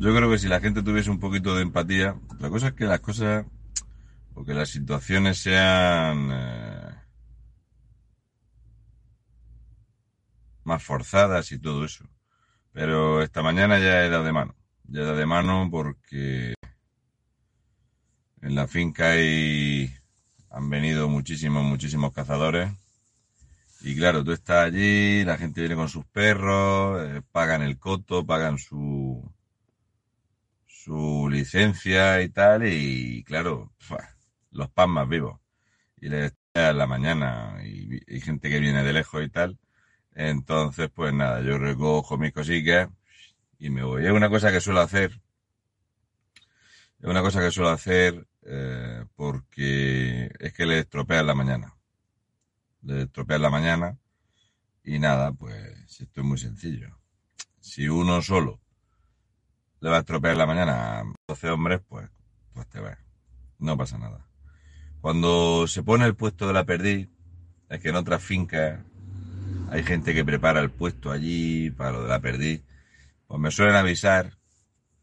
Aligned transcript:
Yo 0.00 0.14
creo 0.14 0.30
que 0.30 0.38
si 0.38 0.46
la 0.46 0.60
gente 0.60 0.84
tuviese 0.84 1.10
un 1.10 1.18
poquito 1.18 1.56
de 1.56 1.62
empatía, 1.62 2.14
la 2.38 2.50
cosa 2.50 2.68
es 2.68 2.74
que 2.74 2.84
las 2.84 3.00
cosas 3.00 3.44
o 4.32 4.44
que 4.44 4.54
las 4.54 4.68
situaciones 4.68 5.38
sean 5.38 6.30
eh, 6.32 6.94
más 10.62 10.84
forzadas 10.84 11.50
y 11.50 11.58
todo 11.58 11.84
eso. 11.84 12.04
Pero 12.72 13.22
esta 13.22 13.42
mañana 13.42 13.80
ya 13.80 14.08
dado 14.08 14.22
de 14.22 14.32
mano. 14.32 14.54
Ya 14.84 15.02
dado 15.02 15.16
de 15.16 15.26
mano 15.26 15.68
porque 15.68 16.54
en 18.40 18.54
la 18.54 18.68
finca 18.68 19.10
hay, 19.10 19.92
han 20.50 20.70
venido 20.70 21.08
muchísimos, 21.08 21.64
muchísimos 21.64 22.12
cazadores. 22.12 22.70
Y 23.80 23.96
claro, 23.96 24.22
tú 24.22 24.30
estás 24.30 24.66
allí, 24.66 25.24
la 25.24 25.36
gente 25.38 25.60
viene 25.60 25.74
con 25.74 25.88
sus 25.88 26.04
perros, 26.06 27.02
eh, 27.04 27.22
pagan 27.32 27.62
el 27.62 27.80
coto, 27.80 28.24
pagan 28.24 28.58
su, 28.58 29.28
su 30.88 31.28
licencia 31.30 32.22
y 32.22 32.30
tal, 32.30 32.66
y 32.66 33.22
claro, 33.24 33.70
los 34.52 34.70
pan 34.70 34.90
más 34.90 35.06
vivos. 35.06 35.38
Y 36.00 36.08
les 36.08 36.32
a 36.54 36.72
la 36.72 36.86
mañana, 36.86 37.58
y, 37.62 38.20
gente 38.20 38.48
que 38.48 38.58
viene 38.58 38.82
de 38.82 38.92
lejos 38.94 39.22
y 39.22 39.28
tal. 39.28 39.58
Entonces, 40.14 40.90
pues 40.94 41.12
nada, 41.12 41.42
yo 41.42 41.58
recojo 41.58 42.16
mis 42.18 42.32
cositas 42.32 42.88
y 43.58 43.70
me 43.70 43.82
voy. 43.82 44.06
Es 44.06 44.12
una 44.12 44.30
cosa 44.30 44.50
que 44.50 44.60
suelo 44.60 44.80
hacer. 44.80 45.20
Es 47.00 47.08
una 47.08 47.22
cosa 47.22 47.40
que 47.40 47.50
suelo 47.50 47.70
hacer 47.70 48.26
eh, 48.46 49.04
porque 49.14 50.30
es 50.38 50.52
que 50.54 50.66
le 50.66 50.78
estropean 50.80 51.26
la 51.26 51.34
mañana. 51.34 51.74
Le 52.82 53.02
estropean 53.02 53.42
la 53.42 53.50
mañana 53.50 53.98
y 54.84 54.98
nada, 54.98 55.32
pues 55.32 56.00
esto 56.00 56.22
es 56.22 56.26
muy 56.26 56.38
sencillo. 56.38 56.98
Si 57.60 57.88
uno 57.88 58.22
solo 58.22 58.60
le 59.80 59.90
va 59.90 59.96
a 59.96 60.00
estropear 60.00 60.36
la 60.36 60.46
mañana 60.46 61.00
a 61.00 61.04
12 61.28 61.50
hombres, 61.50 61.80
pues, 61.88 62.08
pues 62.52 62.68
te 62.68 62.80
va. 62.80 62.98
No 63.58 63.76
pasa 63.76 63.98
nada. 63.98 64.26
Cuando 65.00 65.66
se 65.66 65.82
pone 65.82 66.04
el 66.04 66.16
puesto 66.16 66.46
de 66.46 66.52
la 66.52 66.64
perdiz, 66.64 67.08
es 67.68 67.80
que 67.80 67.90
en 67.90 67.96
otras 67.96 68.22
fincas 68.22 68.80
hay 69.70 69.82
gente 69.82 70.14
que 70.14 70.24
prepara 70.24 70.60
el 70.60 70.70
puesto 70.70 71.10
allí 71.10 71.70
para 71.70 71.92
lo 71.92 72.02
de 72.02 72.08
la 72.08 72.20
perdiz, 72.20 72.62
pues 73.26 73.40
me 73.40 73.50
suelen 73.50 73.76
avisar 73.76 74.38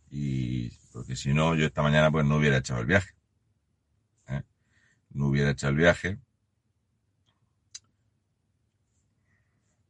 y 0.10 0.70
porque 0.92 1.16
si 1.16 1.34
no, 1.34 1.56
yo 1.56 1.66
esta 1.66 1.82
mañana 1.82 2.10
pues 2.10 2.26
no 2.26 2.38
hubiera 2.38 2.58
echado 2.58 2.82
el 2.82 2.88
viaje. 2.88 3.14
¿eh? 4.28 4.42
No 5.12 5.28
hubiera 5.28 5.52
echado 5.52 5.72
el 5.72 5.78
viaje. 5.78 6.20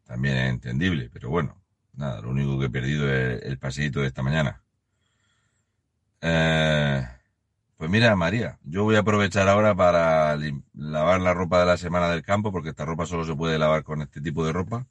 También 0.03 0.37
es 0.37 0.49
entendible, 0.49 1.09
pero 1.11 1.29
bueno, 1.29 1.61
nada, 1.93 2.21
lo 2.21 2.29
único 2.29 2.59
que 2.59 2.65
he 2.65 2.69
perdido 2.69 3.11
es 3.11 3.43
el 3.43 3.57
paseíto 3.57 4.01
de 4.01 4.07
esta 4.07 4.23
mañana. 4.23 4.64
Eh, 6.27 7.07
pues 7.77 7.89
mira, 7.91 8.15
María, 8.15 8.57
yo 8.63 8.83
voy 8.83 8.95
a 8.95 8.99
aprovechar 9.01 9.47
ahora 9.47 9.75
para 9.75 10.35
lavar 10.73 11.21
la 11.21 11.35
ropa 11.35 11.59
de 11.59 11.67
la 11.67 11.77
semana 11.77 12.09
del 12.09 12.23
campo, 12.23 12.51
porque 12.51 12.69
esta 12.69 12.83
ropa 12.83 13.05
solo 13.05 13.25
se 13.25 13.35
puede 13.35 13.59
lavar 13.59 13.83
con 13.83 14.01
este 14.01 14.21
tipo 14.21 14.43
de 14.43 14.51
ropa. 14.51 14.87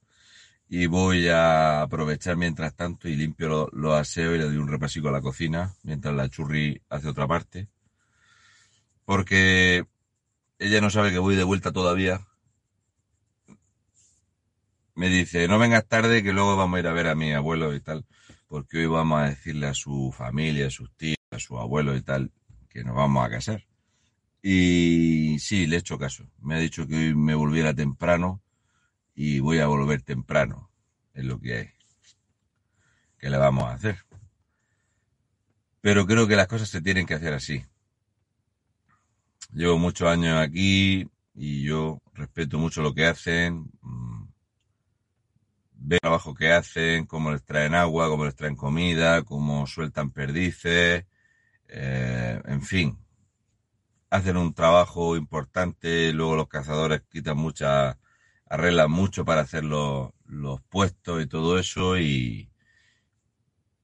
Y 0.69 0.87
voy 0.87 1.29
a 1.29 1.83
aprovechar 1.83 2.37
mientras 2.37 2.75
tanto 2.75 3.09
y 3.09 3.17
limpio 3.17 3.69
los 3.73 3.95
aseos 3.95 4.37
y 4.37 4.39
le 4.39 4.45
doy 4.45 4.59
un 4.59 4.69
repasico 4.69 5.09
a 5.09 5.13
la 5.13 5.23
cocina, 5.23 5.75
mientras 5.83 6.15
la 6.15 6.29
churri 6.29 6.81
hace 6.89 7.09
otra 7.09 7.27
parte. 7.27 7.69
Porque 9.05 9.87
ella 10.59 10.81
no 10.81 10.91
sabe 10.91 11.11
que 11.13 11.19
voy 11.19 11.37
de 11.37 11.45
vuelta 11.45 11.73
todavía. 11.73 12.21
Me 14.95 15.09
dice, 15.09 15.49
no 15.49 15.59
vengas 15.59 15.87
tarde 15.87 16.23
que 16.23 16.33
luego 16.33 16.57
vamos 16.57 16.77
a 16.77 16.81
ir 16.81 16.87
a 16.87 16.93
ver 16.93 17.09
a 17.09 17.15
mi 17.17 17.33
abuelo 17.33 17.75
y 17.75 17.81
tal, 17.81 18.05
porque 18.49 18.79
hoy 18.79 18.87
vamos 18.87 19.21
a 19.21 19.29
decirle 19.31 19.67
a 19.67 19.75
su 19.75 20.13
familia, 20.17 20.67
a 20.67 20.71
sus 20.71 20.91
tíos 20.97 21.15
a 21.35 21.39
su 21.39 21.59
abuelo 21.59 21.97
y 21.97 22.03
tal, 22.03 22.33
que 22.69 22.85
nos 22.85 22.95
vamos 22.95 23.27
a 23.27 23.31
casar. 23.31 23.67
Y 24.43 25.39
sí, 25.39 25.67
le 25.67 25.77
he 25.77 25.79
hecho 25.79 25.99
caso. 25.99 26.27
Me 26.41 26.55
ha 26.55 26.59
dicho 26.59 26.87
que 26.87 26.97
hoy 26.97 27.15
me 27.15 27.35
volviera 27.35 27.75
temprano 27.75 28.43
y 29.15 29.41
voy 29.41 29.59
a 29.59 29.67
volver 29.67 30.03
temprano. 30.03 30.71
Es 31.13 31.25
lo 31.25 31.41
que 31.41 31.57
hay. 31.57 31.71
¿Qué 33.19 33.31
le 33.31 33.37
vamos 33.37 33.65
a 33.65 33.75
hacer? 33.75 33.99
Pero 35.81 36.07
creo 36.07 36.27
que 36.27 36.37
las 36.37 36.47
cosas 36.47 36.69
se 36.69 36.81
tienen 36.81 37.07
que 37.07 37.15
hacer 37.15 37.33
así. 37.33 37.65
Llevo 39.53 39.79
muchos 39.79 40.09
años 40.09 40.39
aquí 40.39 41.09
y 41.35 41.63
yo 41.63 42.01
respeto 42.13 42.59
mucho 42.59 42.83
lo 42.83 42.95
que 42.95 43.07
hacen. 43.07 43.71
Veo 45.87 45.97
el 45.97 46.01
trabajo 46.01 46.35
que 46.35 46.51
hacen, 46.51 47.05
cómo 47.05 47.31
les 47.31 47.45
traen 47.45 47.75
agua, 47.75 48.09
cómo 48.09 48.25
les 48.25 48.35
traen 48.35 48.57
comida, 48.57 49.23
cómo 49.23 49.67
sueltan 49.67 50.11
perdices, 50.13 51.05
eh, 51.69 52.41
en 52.47 52.63
fin, 52.63 52.99
hacen 54.09 54.39
un 54.39 54.55
trabajo 54.55 55.15
importante, 55.17 56.13
luego 56.15 56.37
los 56.37 56.49
cazadores 56.49 57.03
quitan 57.11 57.37
muchas, 57.37 57.99
arreglan 58.49 58.91
mucho 58.91 59.27
para 59.27 59.43
hacer 59.43 59.65
los, 59.65 60.13
puestos 60.71 61.23
y 61.23 61.27
todo 61.27 61.59
eso 61.59 61.99
y, 61.99 62.49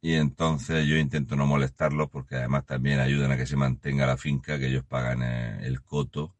y 0.00 0.14
entonces 0.14 0.86
yo 0.86 0.96
intento 0.96 1.36
no 1.36 1.46
molestarlos 1.46 2.08
porque 2.08 2.36
además 2.36 2.64
también 2.64 3.00
ayudan 3.00 3.32
a 3.32 3.36
que 3.36 3.46
se 3.46 3.56
mantenga 3.56 4.06
la 4.06 4.16
finca, 4.16 4.58
que 4.58 4.68
ellos 4.68 4.84
pagan 4.84 5.22
eh, 5.22 5.66
el 5.66 5.82
coto 5.82 6.34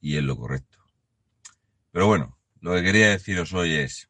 y 0.00 0.16
es 0.16 0.22
lo 0.22 0.36
correcto. 0.36 0.78
Pero 1.90 2.06
bueno, 2.06 2.38
lo 2.60 2.74
que 2.74 2.82
quería 2.84 3.10
deciros 3.10 3.52
hoy 3.52 3.74
es, 3.74 4.09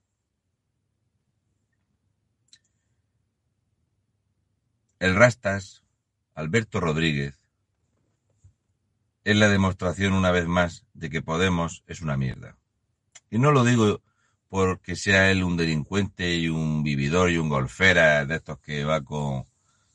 el 5.01 5.17
Rastas 5.17 5.83
Alberto 6.35 6.79
Rodríguez 6.79 7.41
es 9.25 9.37
la 9.37 9.49
demostración 9.49 10.13
una 10.13 10.31
vez 10.31 10.47
más 10.47 10.87
de 10.95 11.11
que 11.11 11.23
Podemos 11.23 11.83
es 11.87 12.01
una 12.03 12.17
mierda. 12.17 12.57
Y 13.31 13.39
no 13.39 13.51
lo 13.51 13.65
digo 13.65 14.03
porque 14.49 14.97
sea 14.97 15.31
él 15.31 15.43
un 15.43 15.57
delincuente 15.57 16.35
y 16.35 16.49
un 16.49 16.83
vividor 16.83 17.31
y 17.31 17.39
un 17.39 17.49
golfera 17.49 18.25
de 18.27 18.37
estos 18.37 18.59
que 18.59 18.85
va 18.85 19.03
con, 19.03 19.47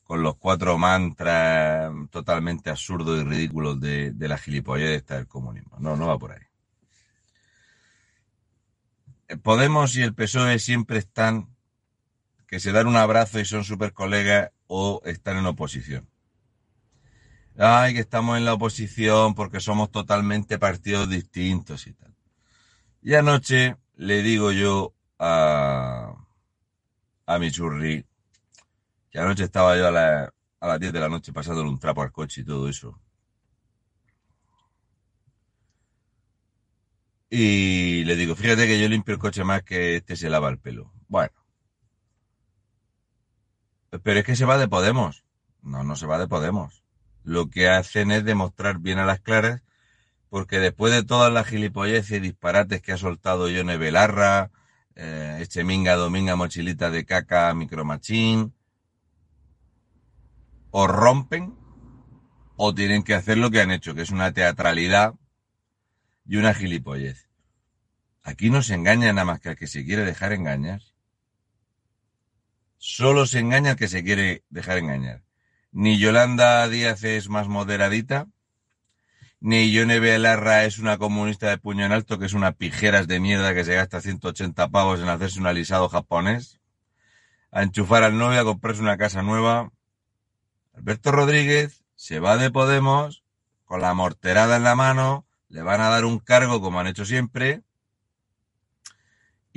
los 0.09 0.37
cuatro 0.37 0.77
mantras 0.77 1.91
totalmente 2.09 2.69
absurdos 2.69 3.21
y 3.21 3.23
ridículos 3.23 3.79
de, 3.79 4.13
la 4.17 4.37
gilipollez 4.37 5.05
del 5.05 5.27
comunismo. 5.27 5.77
No, 5.79 5.95
no 5.95 6.07
va 6.07 6.17
por 6.17 6.31
ahí. 6.31 6.41
Podemos 9.41 9.95
y 9.97 10.03
el 10.03 10.13
PSOE 10.13 10.59
siempre 10.59 10.99
están 10.99 11.49
que 12.47 12.59
se 12.59 12.71
dan 12.71 12.87
un 12.87 12.95
abrazo 12.95 13.39
y 13.39 13.45
son 13.45 13.63
super 13.63 13.91
colegas 13.91 14.51
o 14.67 15.01
están 15.05 15.37
en 15.37 15.45
oposición 15.45 16.07
ay, 17.57 17.93
que 17.93 18.01
estamos 18.01 18.37
en 18.37 18.45
la 18.45 18.53
oposición 18.53 19.33
porque 19.35 19.59
somos 19.59 19.91
totalmente 19.91 20.59
partidos 20.59 21.09
distintos 21.09 21.87
y 21.87 21.93
tal. 21.93 22.13
Y 23.01 23.15
anoche 23.15 23.77
le 23.95 24.23
digo 24.23 24.51
yo 24.51 24.93
a, 25.19 26.15
a 27.25 27.39
mi 27.39 27.51
churri, 27.51 28.05
que 29.11 29.19
anoche 29.19 29.43
estaba 29.43 29.77
yo 29.77 29.87
a, 29.87 30.33
a 30.59 30.67
las 30.67 30.79
10 30.79 30.93
de 30.93 30.99
la 30.99 31.09
noche 31.09 31.33
pasándole 31.33 31.69
un 31.69 31.79
trapo 31.79 32.01
al 32.01 32.11
coche 32.11 32.41
y 32.41 32.45
todo 32.45 32.67
eso. 32.69 32.99
Y 37.29 38.03
le 38.05 38.15
digo, 38.15 38.35
fíjate 38.35 38.67
que 38.67 38.79
yo 38.79 38.87
limpio 38.87 39.13
el 39.13 39.19
coche 39.19 39.43
más 39.43 39.63
que 39.63 39.97
este 39.97 40.15
se 40.15 40.29
lava 40.29 40.49
el 40.49 40.59
pelo. 40.59 40.93
Bueno. 41.07 41.44
Pero 44.03 44.19
es 44.19 44.25
que 44.25 44.35
se 44.35 44.45
va 44.45 44.57
de 44.57 44.67
Podemos. 44.67 45.23
No, 45.61 45.83
no 45.83 45.95
se 45.95 46.05
va 46.05 46.17
de 46.17 46.27
Podemos 46.27 46.85
lo 47.25 47.49
que 47.49 47.67
hacen 47.67 48.11
es 48.11 48.23
demostrar 48.23 48.79
bien 48.79 48.99
a 48.99 49.05
las 49.05 49.19
claras, 49.19 49.63
porque 50.29 50.59
después 50.59 50.93
de 50.93 51.03
todas 51.03 51.33
las 51.33 51.47
gilipolleces 51.47 52.17
y 52.17 52.19
disparates 52.19 52.81
que 52.81 52.93
ha 52.93 52.97
soltado 52.97 53.49
Yone 53.49 53.77
Belarra, 53.77 54.51
eh, 54.95 55.39
Echeminga 55.41 55.95
Dominga 55.95 56.35
Mochilita 56.35 56.91
de 56.91 57.03
Caca 57.03 57.53
Micromachín, 57.53 58.53
o 60.69 60.87
rompen 60.87 61.55
o 62.57 62.73
tienen 62.75 63.03
que 63.03 63.15
hacer 63.15 63.37
lo 63.37 63.49
que 63.49 63.61
han 63.61 63.71
hecho, 63.71 63.95
que 63.95 64.03
es 64.03 64.11
una 64.11 64.31
teatralidad 64.31 65.15
y 66.27 66.37
una 66.37 66.53
gilipollez. 66.53 67.27
Aquí 68.23 68.49
no 68.49 68.61
se 68.61 68.75
engaña 68.75 69.11
nada 69.13 69.25
más 69.25 69.39
que 69.39 69.49
al 69.49 69.55
que 69.55 69.67
se 69.67 69.83
quiere 69.83 70.03
dejar 70.03 70.31
engañar. 70.31 70.81
Solo 72.77 73.25
se 73.25 73.39
engaña 73.39 73.71
el 73.71 73.77
que 73.77 73.87
se 73.87 74.03
quiere 74.03 74.43
dejar 74.49 74.77
engañar. 74.77 75.23
Ni 75.71 75.97
Yolanda 75.97 76.67
Díaz 76.69 77.03
es 77.03 77.29
más 77.29 77.47
moderadita, 77.47 78.27
ni 79.39 79.71
Yone 79.71 79.99
Belarra 79.99 80.65
es 80.65 80.79
una 80.79 80.97
comunista 80.97 81.49
de 81.49 81.57
puño 81.57 81.85
en 81.85 81.91
alto, 81.91 82.17
que 82.17 82.25
es 82.25 82.33
una 82.33 82.53
pijeras 82.53 83.07
de 83.07 83.19
mierda 83.19 83.53
que 83.53 83.63
se 83.63 83.75
gasta 83.75 84.01
180 84.01 84.69
pavos 84.69 84.99
en 85.01 85.09
hacerse 85.09 85.39
un 85.39 85.47
alisado 85.47 85.89
japonés, 85.89 86.59
a 87.51 87.61
enchufar 87.61 88.03
al 88.03 88.17
novio, 88.17 88.39
a 88.39 88.43
comprarse 88.43 88.81
una 88.81 88.97
casa 88.97 89.21
nueva. 89.21 89.71
Alberto 90.73 91.11
Rodríguez 91.11 91.83
se 91.95 92.19
va 92.19 92.37
de 92.37 92.49
Podemos 92.49 93.23
con 93.65 93.81
la 93.81 93.93
morterada 93.93 94.57
en 94.57 94.63
la 94.63 94.75
mano, 94.75 95.25
le 95.49 95.61
van 95.61 95.81
a 95.81 95.89
dar 95.89 96.05
un 96.05 96.19
cargo 96.19 96.61
como 96.61 96.79
han 96.79 96.87
hecho 96.87 97.05
siempre, 97.05 97.61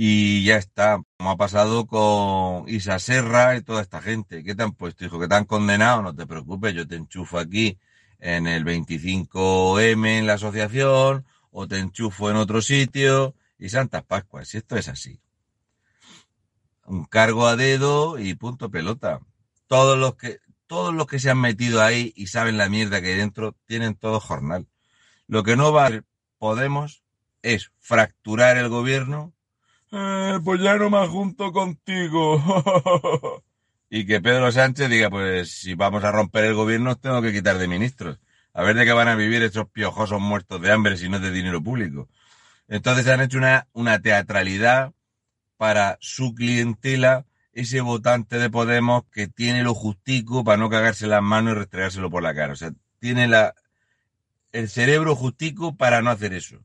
y 0.00 0.44
ya 0.44 0.58
está, 0.58 1.02
como 1.16 1.32
ha 1.32 1.36
pasado 1.36 1.88
con 1.88 2.68
Isa 2.68 3.00
Serra 3.00 3.56
y 3.56 3.62
toda 3.62 3.82
esta 3.82 4.00
gente. 4.00 4.44
¿Qué 4.44 4.54
te 4.54 4.62
han 4.62 4.70
puesto, 4.70 5.04
hijo? 5.04 5.18
¿Que 5.18 5.26
te 5.26 5.34
han 5.34 5.44
condenado? 5.44 6.02
No 6.02 6.14
te 6.14 6.24
preocupes, 6.24 6.72
yo 6.72 6.86
te 6.86 6.94
enchufo 6.94 7.36
aquí 7.36 7.80
en 8.20 8.46
el 8.46 8.64
25M 8.64 10.18
en 10.18 10.26
la 10.28 10.34
asociación, 10.34 11.26
o 11.50 11.66
te 11.66 11.80
enchufo 11.80 12.30
en 12.30 12.36
otro 12.36 12.62
sitio, 12.62 13.34
y 13.58 13.70
Santas 13.70 14.04
Pascuas, 14.04 14.46
si 14.46 14.58
esto 14.58 14.76
es 14.76 14.86
así. 14.86 15.20
Un 16.86 17.04
cargo 17.04 17.48
a 17.48 17.56
dedo 17.56 18.20
y 18.20 18.34
punto 18.34 18.70
pelota. 18.70 19.18
Todos 19.66 19.98
los 19.98 20.14
que, 20.14 20.38
todos 20.68 20.94
los 20.94 21.08
que 21.08 21.18
se 21.18 21.30
han 21.30 21.40
metido 21.40 21.82
ahí 21.82 22.12
y 22.14 22.28
saben 22.28 22.56
la 22.56 22.68
mierda 22.68 23.00
que 23.00 23.08
hay 23.08 23.16
dentro, 23.16 23.56
tienen 23.66 23.96
todo 23.96 24.20
jornal. 24.20 24.68
Lo 25.26 25.42
que 25.42 25.56
no 25.56 25.72
va 25.72 25.88
a 25.88 26.02
Podemos 26.38 27.02
es 27.42 27.72
fracturar 27.80 28.58
el 28.58 28.68
gobierno 28.68 29.34
eh, 29.92 30.38
pues 30.44 30.60
ya 30.60 30.76
no 30.76 30.90
más 30.90 31.08
junto 31.08 31.52
contigo. 31.52 32.42
y 33.90 34.06
que 34.06 34.20
Pedro 34.20 34.52
Sánchez 34.52 34.88
diga, 34.90 35.10
pues 35.10 35.50
si 35.52 35.74
vamos 35.74 36.04
a 36.04 36.12
romper 36.12 36.44
el 36.44 36.54
gobierno, 36.54 36.96
tengo 36.96 37.22
que 37.22 37.32
quitar 37.32 37.58
de 37.58 37.68
ministros. 37.68 38.18
A 38.52 38.62
ver 38.62 38.76
de 38.76 38.84
qué 38.84 38.92
van 38.92 39.08
a 39.08 39.14
vivir 39.14 39.42
estos 39.42 39.68
piojosos 39.70 40.20
muertos 40.20 40.60
de 40.60 40.72
hambre 40.72 40.96
si 40.96 41.08
no 41.08 41.16
es 41.16 41.22
de 41.22 41.30
dinero 41.30 41.62
público. 41.62 42.08
Entonces 42.68 43.06
han 43.08 43.20
hecho 43.20 43.38
una, 43.38 43.66
una 43.72 44.00
teatralidad 44.00 44.92
para 45.56 45.96
su 46.00 46.34
clientela, 46.34 47.24
ese 47.52 47.80
votante 47.80 48.38
de 48.38 48.50
Podemos 48.50 49.04
que 49.10 49.26
tiene 49.26 49.64
lo 49.64 49.74
justico 49.74 50.44
para 50.44 50.58
no 50.58 50.70
cagarse 50.70 51.06
las 51.06 51.22
manos 51.22 51.52
y 51.52 51.58
restregárselo 51.58 52.10
por 52.10 52.22
la 52.22 52.34
cara. 52.34 52.52
O 52.52 52.56
sea, 52.56 52.72
tiene 53.00 53.26
la, 53.26 53.54
el 54.52 54.68
cerebro 54.68 55.16
justico 55.16 55.76
para 55.76 56.02
no 56.02 56.10
hacer 56.10 56.32
eso. 56.32 56.58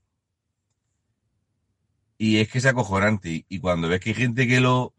Y 2.17 2.37
es 2.37 2.49
que 2.49 2.59
es 2.59 2.65
acojonante. 2.65 3.45
Y 3.49 3.59
cuando 3.59 3.89
ves 3.89 3.99
que 3.99 4.09
hay 4.09 4.15
gente 4.15 4.47
que 4.47 4.61
lo 4.61 4.93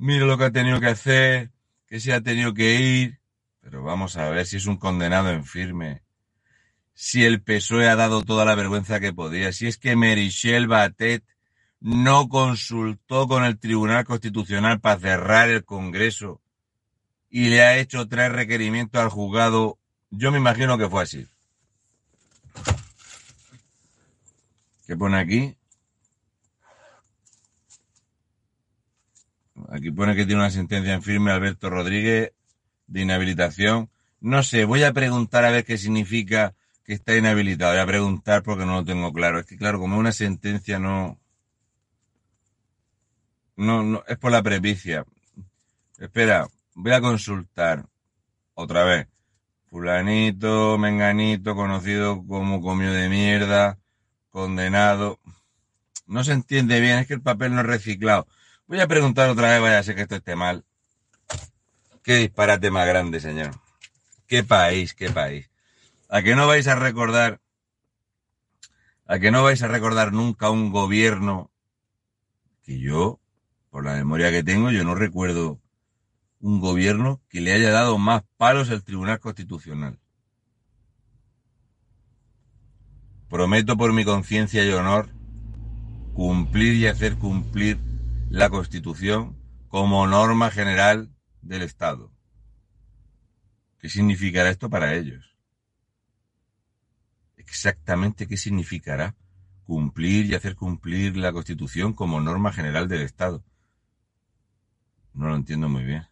mira 0.00 0.24
lo 0.24 0.38
que 0.38 0.44
ha 0.44 0.50
tenido 0.50 0.80
que 0.80 0.86
hacer, 0.86 1.50
que 1.86 2.00
se 2.00 2.12
ha 2.12 2.22
tenido 2.22 2.54
que 2.54 2.74
ir, 2.80 3.20
pero 3.60 3.82
vamos 3.82 4.16
a 4.16 4.30
ver 4.30 4.46
si 4.46 4.56
es 4.56 4.66
un 4.66 4.78
condenado 4.78 5.30
en 5.30 5.44
firme. 5.44 6.02
Si 6.94 7.24
el 7.24 7.42
PSOE 7.42 7.88
ha 7.88 7.96
dado 7.96 8.22
toda 8.22 8.44
la 8.44 8.54
vergüenza 8.54 8.98
que 8.98 9.12
podía, 9.12 9.52
si 9.52 9.66
es 9.66 9.76
que 9.76 9.96
Merichel 9.96 10.68
Batet 10.68 11.22
no 11.80 12.28
consultó 12.28 13.28
con 13.28 13.44
el 13.44 13.58
Tribunal 13.58 14.04
Constitucional 14.04 14.80
para 14.80 15.00
cerrar 15.00 15.50
el 15.50 15.64
Congreso 15.64 16.40
y 17.28 17.48
le 17.48 17.62
ha 17.62 17.78
hecho 17.78 18.08
tres 18.08 18.32
requerimientos 18.32 19.00
al 19.02 19.10
juzgado, 19.10 19.78
yo 20.10 20.32
me 20.32 20.38
imagino 20.38 20.78
que 20.78 20.88
fue 20.88 21.02
así. 21.02 21.26
¿Qué 24.86 24.96
pone 24.96 25.18
aquí? 25.18 25.56
Aquí 29.70 29.92
pone 29.92 30.16
que 30.16 30.26
tiene 30.26 30.40
una 30.40 30.50
sentencia 30.50 30.92
en 30.92 31.02
firme 31.02 31.30
Alberto 31.30 31.70
Rodríguez 31.70 32.32
de 32.88 33.00
inhabilitación. 33.02 33.88
No 34.20 34.42
sé, 34.42 34.64
voy 34.64 34.82
a 34.82 34.92
preguntar 34.92 35.44
a 35.44 35.50
ver 35.50 35.64
qué 35.64 35.78
significa 35.78 36.54
que 36.84 36.94
está 36.94 37.16
inhabilitado. 37.16 37.72
Voy 37.72 37.80
a 37.80 37.86
preguntar 37.86 38.42
porque 38.42 38.66
no 38.66 38.74
lo 38.74 38.84
tengo 38.84 39.12
claro. 39.12 39.38
Es 39.38 39.46
que 39.46 39.56
claro, 39.56 39.78
como 39.78 39.96
una 39.96 40.12
sentencia 40.12 40.78
no... 40.80 41.18
No, 43.56 44.02
es 44.08 44.18
por 44.18 44.32
la 44.32 44.42
prepicia. 44.42 45.04
Espera, 45.98 46.48
voy 46.74 46.92
a 46.92 47.00
consultar 47.00 47.86
otra 48.54 48.84
vez. 48.84 49.06
Fulanito, 49.66 50.78
menganito, 50.78 51.54
conocido 51.54 52.26
como 52.26 52.60
comió 52.60 52.92
de 52.92 53.08
mierda, 53.08 53.78
condenado. 54.30 55.20
No 56.06 56.24
se 56.24 56.32
entiende 56.32 56.80
bien, 56.80 56.98
es 56.98 57.06
que 57.06 57.14
el 57.14 57.22
papel 57.22 57.54
no 57.54 57.60
es 57.60 57.66
reciclado. 57.66 58.26
Voy 58.70 58.78
a 58.78 58.86
preguntar 58.86 59.28
otra 59.28 59.50
vez, 59.50 59.60
vaya 59.60 59.80
a 59.80 59.82
ser 59.82 59.96
que 59.96 60.02
esto 60.02 60.14
esté 60.14 60.36
mal. 60.36 60.64
Qué 62.04 62.14
disparate 62.14 62.70
más 62.70 62.86
grande, 62.86 63.18
señor. 63.18 63.50
Qué 64.28 64.44
país, 64.44 64.94
qué 64.94 65.10
país. 65.10 65.50
A 66.08 66.22
que 66.22 66.36
no 66.36 66.46
vais 66.46 66.68
a 66.68 66.76
recordar, 66.76 67.40
a 69.08 69.18
que 69.18 69.32
no 69.32 69.42
vais 69.42 69.60
a 69.64 69.66
recordar 69.66 70.12
nunca 70.12 70.50
un 70.50 70.70
gobierno 70.70 71.50
que 72.62 72.78
yo, 72.78 73.18
por 73.70 73.84
la 73.84 73.94
memoria 73.94 74.30
que 74.30 74.44
tengo, 74.44 74.70
yo 74.70 74.84
no 74.84 74.94
recuerdo 74.94 75.60
un 76.38 76.60
gobierno 76.60 77.20
que 77.28 77.40
le 77.40 77.52
haya 77.52 77.72
dado 77.72 77.98
más 77.98 78.22
palos 78.36 78.70
al 78.70 78.84
Tribunal 78.84 79.18
Constitucional. 79.18 79.98
Prometo 83.28 83.76
por 83.76 83.92
mi 83.92 84.04
conciencia 84.04 84.64
y 84.64 84.70
honor 84.70 85.08
cumplir 86.14 86.74
y 86.74 86.86
hacer 86.86 87.16
cumplir 87.18 87.89
la 88.30 88.48
Constitución 88.48 89.36
como 89.66 90.06
norma 90.06 90.52
general 90.52 91.12
del 91.42 91.62
Estado. 91.62 92.12
¿Qué 93.80 93.88
significará 93.88 94.50
esto 94.50 94.70
para 94.70 94.94
ellos? 94.94 95.36
Exactamente 97.36 98.28
qué 98.28 98.36
significará 98.36 99.16
cumplir 99.64 100.26
y 100.26 100.36
hacer 100.36 100.54
cumplir 100.54 101.16
la 101.16 101.32
Constitución 101.32 101.92
como 101.92 102.20
norma 102.20 102.52
general 102.52 102.86
del 102.86 103.02
Estado. 103.02 103.44
No 105.12 105.26
lo 105.26 105.34
entiendo 105.34 105.68
muy 105.68 105.82
bien. 105.82 106.06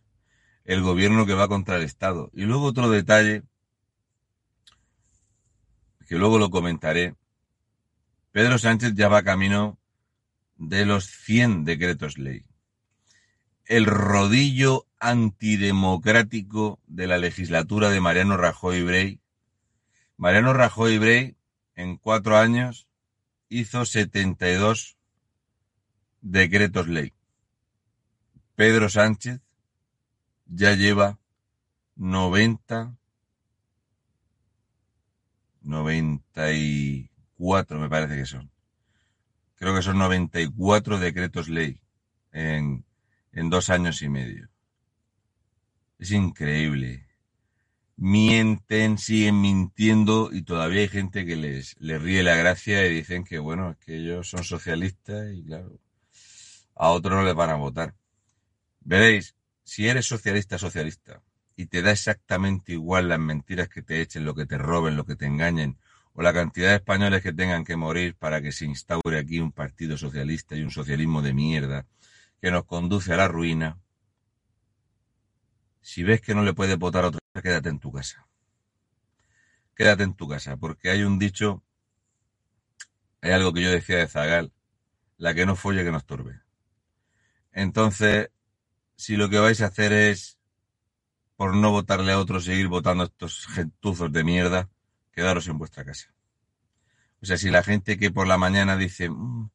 El 0.65 0.83
gobierno 0.83 1.25
que 1.25 1.35
va 1.35 1.47
contra 1.47 1.77
el 1.77 1.83
Estado. 1.83 2.31
Y 2.35 2.43
luego 2.43 2.65
otro 2.65 2.91
detalle, 2.91 3.45
que 6.09 6.17
luego 6.17 6.41
lo 6.41 6.51
comentaré. 6.51 7.15
Pedro 8.33 8.59
Sánchez 8.59 8.95
ya 8.95 9.09
va 9.09 9.23
camino 9.23 9.79
de 10.59 10.85
los 10.85 11.07
100 11.07 11.65
decretos 11.65 12.19
ley. 12.19 12.45
El 13.65 13.87
rodillo 13.87 14.87
antidemocrático 14.99 16.81
de 16.87 17.07
la 17.07 17.17
legislatura 17.19 17.89
de 17.91 18.01
Mariano 18.01 18.37
Rajoy 18.37 18.83
Brey. 18.83 19.21
Mariano 20.17 20.53
Rajoy 20.53 20.99
Brey 20.99 21.37
en 21.77 21.97
cuatro 21.97 22.37
años 22.37 22.89
hizo 23.49 23.87
72 23.87 24.99
decretos 26.21 26.89
ley. 26.89 27.15
Pedro 28.57 28.89
Sánchez 28.89 29.41
ya 30.47 30.75
lleva 30.75 31.21
90, 31.95 32.97
94 35.63 37.79
me 37.79 37.89
parece 37.89 38.17
que 38.17 38.27
son 38.27 38.51
creo 39.59 39.75
que 39.75 39.83
son 39.83 39.99
94 39.99 40.99
decretos 40.99 41.49
ley 41.49 41.81
en, 42.33 42.85
en 43.33 43.51
dos 43.51 43.71
años 43.71 44.03
y 44.03 44.09
medio. 44.09 44.49
Es 45.99 46.13
increíble. 46.13 47.07
Mienten, 47.97 48.97
siguen 48.99 49.41
mintiendo 49.41 50.31
y 50.33 50.43
todavía 50.43 50.83
hay 50.83 50.89
gente 50.89 51.27
que 51.27 51.35
les, 51.35 51.75
les 51.81 52.01
ríe 52.01 52.23
la 52.23 52.37
gracia 52.37 52.87
y 52.87 52.95
dicen 52.95 53.25
que, 53.25 53.41
bueno, 53.41 53.71
es 53.73 53.77
que 53.79 53.97
ellos 53.97 54.31
son 54.31 54.45
socialistas 54.45 55.33
y 55.35 55.43
claro, 55.43 55.81
a 56.77 56.91
otros 56.91 57.15
no 57.15 57.25
les 57.25 57.35
van 57.35 57.51
a 57.51 57.57
votar. 57.57 57.95
Veréis, 58.81 59.35
si 59.65 59.89
eres 59.89 60.07
socialista, 60.07 60.59
socialista, 60.59 61.21
y 61.57 61.67
te 61.67 61.83
da 61.83 61.91
exactamente 61.91 62.73
igual 62.73 63.09
las 63.09 63.19
mentiras 63.19 63.69
que 63.69 63.83
te 63.83 64.01
echen, 64.01 64.25
lo 64.25 64.37
que 64.37 64.47
te 64.47 64.57
roben, 64.57 64.97
lo 64.97 65.05
que 65.05 65.17
te 65.17 65.27
engañen, 65.27 65.77
o 66.19 66.23
la 66.23 66.33
cantidad 66.33 66.71
de 66.71 66.75
españoles 66.75 67.23
que 67.23 67.33
tengan 67.33 67.65
que 67.65 67.77
morir 67.77 68.17
para 68.17 68.43
que 68.43 68.51
se 68.51 68.65
instaure 68.65 69.21
aquí 69.21 69.39
un 69.39 69.53
partido 69.53 69.97
socialista 69.97 70.57
y 70.57 70.63
un 70.63 70.73
socialismo 70.73 71.23
de 71.23 71.33
mierda 71.33 71.87
que 72.41 72.51
nos 72.51 72.65
conduce 72.65 73.15
a 73.15 73.17
la 73.17 73.29
ruina, 73.29 73.79
si 75.81 76.03
ves 76.03 76.21
que 76.21 76.35
no 76.35 76.43
le 76.43 76.55
puedes 76.55 76.77
votar 76.77 77.05
a 77.05 77.09
otra, 77.09 77.21
quédate 77.41 77.69
en 77.69 77.79
tu 77.79 77.93
casa. 77.93 78.27
Quédate 79.77 80.03
en 80.03 80.15
tu 80.15 80.27
casa, 80.27 80.57
porque 80.57 80.91
hay 80.91 81.05
un 81.05 81.21
dicho, 81.21 81.63
hay 83.21 83.31
algo 83.31 83.53
que 83.53 83.63
yo 83.63 83.71
decía 83.71 83.99
de 83.99 84.09
Zagal, 84.09 84.53
la 85.19 85.35
que 85.35 85.47
no 85.47 85.55
folle 85.55 85.85
que 85.85 85.93
no 85.93 85.99
estorbe. 85.99 86.41
Entonces, 87.53 88.31
si 88.97 89.17
lo 89.17 89.31
que 89.31 89.39
vais 89.39 89.61
a 89.61 89.67
hacer 89.67 89.93
es, 89.93 90.37
por 91.37 91.55
no 91.55 91.71
votarle 91.71 92.11
a 92.11 92.19
otro, 92.19 92.41
seguir 92.41 92.67
votando 92.67 93.05
a 93.05 93.07
estos 93.07 93.47
gentuzos 93.47 94.11
de 94.11 94.25
mierda, 94.25 94.69
quedaros 95.19 95.49
en 95.49 95.59
vuestra 95.59 95.85
casa. 95.85 96.15
O 97.21 97.27
sea, 97.27 97.37
si 97.37 97.51
la 97.51 97.65
gente 97.65 97.99
que 97.99 98.13
por 98.13 98.29
la 98.29 98.39
mañana 98.39 98.77
dice, 98.77 99.11
mm, 99.11 99.51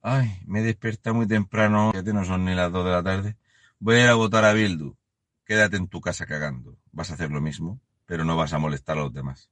ay, 0.00 0.40
me 0.46 0.62
despierta 0.62 1.12
muy 1.12 1.26
temprano, 1.26 1.92
ya 1.92 2.12
no 2.14 2.24
son 2.24 2.46
ni 2.46 2.54
las 2.54 2.72
dos 2.72 2.86
de 2.86 2.90
la 2.90 3.02
tarde, 3.02 3.36
voy 3.78 3.96
a 3.96 4.04
ir 4.04 4.08
a 4.08 4.14
votar 4.14 4.46
a 4.46 4.54
Bildu. 4.54 4.96
Quédate 5.44 5.76
en 5.76 5.88
tu 5.88 6.00
casa 6.00 6.24
cagando. 6.24 6.78
Vas 6.90 7.10
a 7.10 7.14
hacer 7.14 7.30
lo 7.30 7.42
mismo, 7.42 7.82
pero 8.06 8.24
no 8.24 8.34
vas 8.34 8.54
a 8.54 8.58
molestar 8.58 8.96
a 8.96 9.02
los 9.02 9.12
demás. 9.12 9.50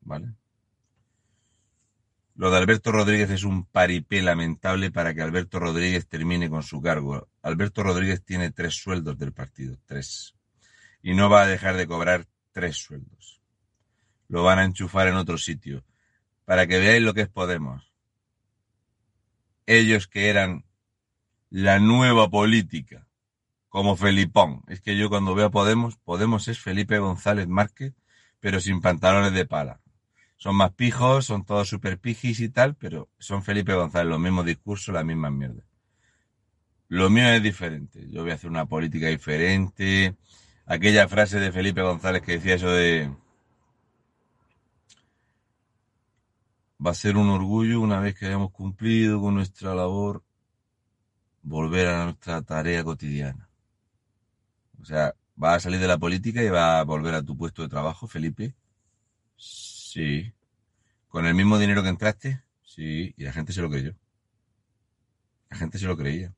¿Vale? 0.00 0.34
Lo 2.34 2.50
de 2.50 2.58
Alberto 2.58 2.90
Rodríguez 2.90 3.30
es 3.30 3.44
un 3.44 3.66
paripé 3.66 4.22
lamentable 4.22 4.90
para 4.90 5.14
que 5.14 5.22
Alberto 5.22 5.60
Rodríguez 5.60 6.08
termine 6.08 6.50
con 6.50 6.64
su 6.64 6.82
cargo. 6.82 7.28
Alberto 7.42 7.84
Rodríguez 7.84 8.24
tiene 8.24 8.50
tres 8.50 8.74
sueldos 8.74 9.16
del 9.18 9.32
partido, 9.32 9.76
tres. 9.86 10.34
Y 11.00 11.14
no 11.14 11.30
va 11.30 11.42
a 11.42 11.46
dejar 11.46 11.76
de 11.76 11.86
cobrar 11.86 12.26
tres 12.50 12.76
sueldos. 12.76 13.39
Lo 14.30 14.42
van 14.42 14.58
a 14.58 14.64
enchufar 14.64 15.08
en 15.08 15.16
otro 15.16 15.36
sitio. 15.36 15.84
Para 16.46 16.66
que 16.66 16.78
veáis 16.78 17.02
lo 17.02 17.12
que 17.12 17.20
es 17.20 17.28
Podemos. 17.28 17.92
Ellos 19.66 20.08
que 20.08 20.30
eran 20.30 20.64
la 21.50 21.78
nueva 21.78 22.30
política, 22.30 23.06
como 23.68 23.96
Felipón. 23.96 24.62
Es 24.68 24.80
que 24.80 24.96
yo 24.96 25.10
cuando 25.10 25.34
veo 25.34 25.48
a 25.48 25.50
Podemos, 25.50 25.98
Podemos 25.98 26.48
es 26.48 26.58
Felipe 26.58 26.98
González 26.98 27.46
Márquez, 27.46 27.92
pero 28.40 28.58
sin 28.58 28.80
pantalones 28.80 29.34
de 29.34 29.44
pala 29.44 29.80
son 30.40 30.56
más 30.56 30.72
pijos, 30.72 31.26
son 31.26 31.44
todos 31.44 31.68
super 31.68 31.98
pijis 31.98 32.40
y 32.40 32.48
tal, 32.48 32.74
pero 32.74 33.10
son 33.18 33.42
Felipe 33.42 33.74
González, 33.74 34.08
los 34.08 34.18
mismos 34.18 34.46
discursos, 34.46 34.94
las 34.94 35.04
mismas 35.04 35.32
mierdas. 35.32 35.66
Lo 36.88 37.10
mío 37.10 37.28
es 37.28 37.42
diferente. 37.42 38.08
Yo 38.08 38.22
voy 38.22 38.30
a 38.30 38.36
hacer 38.36 38.48
una 38.48 38.64
política 38.64 39.08
diferente. 39.08 40.16
Aquella 40.64 41.06
frase 41.08 41.38
de 41.38 41.52
Felipe 41.52 41.82
González 41.82 42.22
que 42.22 42.32
decía 42.32 42.54
eso 42.54 42.70
de... 42.70 43.14
Va 46.84 46.92
a 46.92 46.94
ser 46.94 47.16
un 47.16 47.28
orgullo 47.28 47.80
una 47.80 48.00
vez 48.00 48.14
que 48.14 48.26
hayamos 48.26 48.52
cumplido 48.52 49.20
con 49.20 49.34
nuestra 49.34 49.74
labor, 49.74 50.24
volver 51.42 51.88
a 51.88 52.04
nuestra 52.04 52.42
tarea 52.42 52.82
cotidiana. 52.84 53.48
O 54.80 54.84
sea, 54.84 55.14
va 55.42 55.54
a 55.54 55.60
salir 55.60 55.78
de 55.80 55.88
la 55.88 55.98
política 55.98 56.42
y 56.42 56.48
va 56.48 56.80
a 56.80 56.84
volver 56.84 57.14
a 57.14 57.22
tu 57.22 57.36
puesto 57.36 57.62
de 57.62 57.68
trabajo, 57.68 58.06
Felipe. 58.06 58.54
Sí. 59.36 60.32
¿Con 61.08 61.26
el 61.26 61.34
mismo 61.34 61.58
dinero 61.58 61.82
que 61.82 61.88
entraste? 61.88 62.42
Sí. 62.62 63.14
Y 63.16 63.24
la 63.24 63.32
gente 63.32 63.52
se 63.52 63.62
lo 63.62 63.70
creyó. 63.70 63.94
La 65.50 65.56
gente 65.56 65.78
se 65.78 65.86
lo 65.86 65.96
creía. 65.96 66.32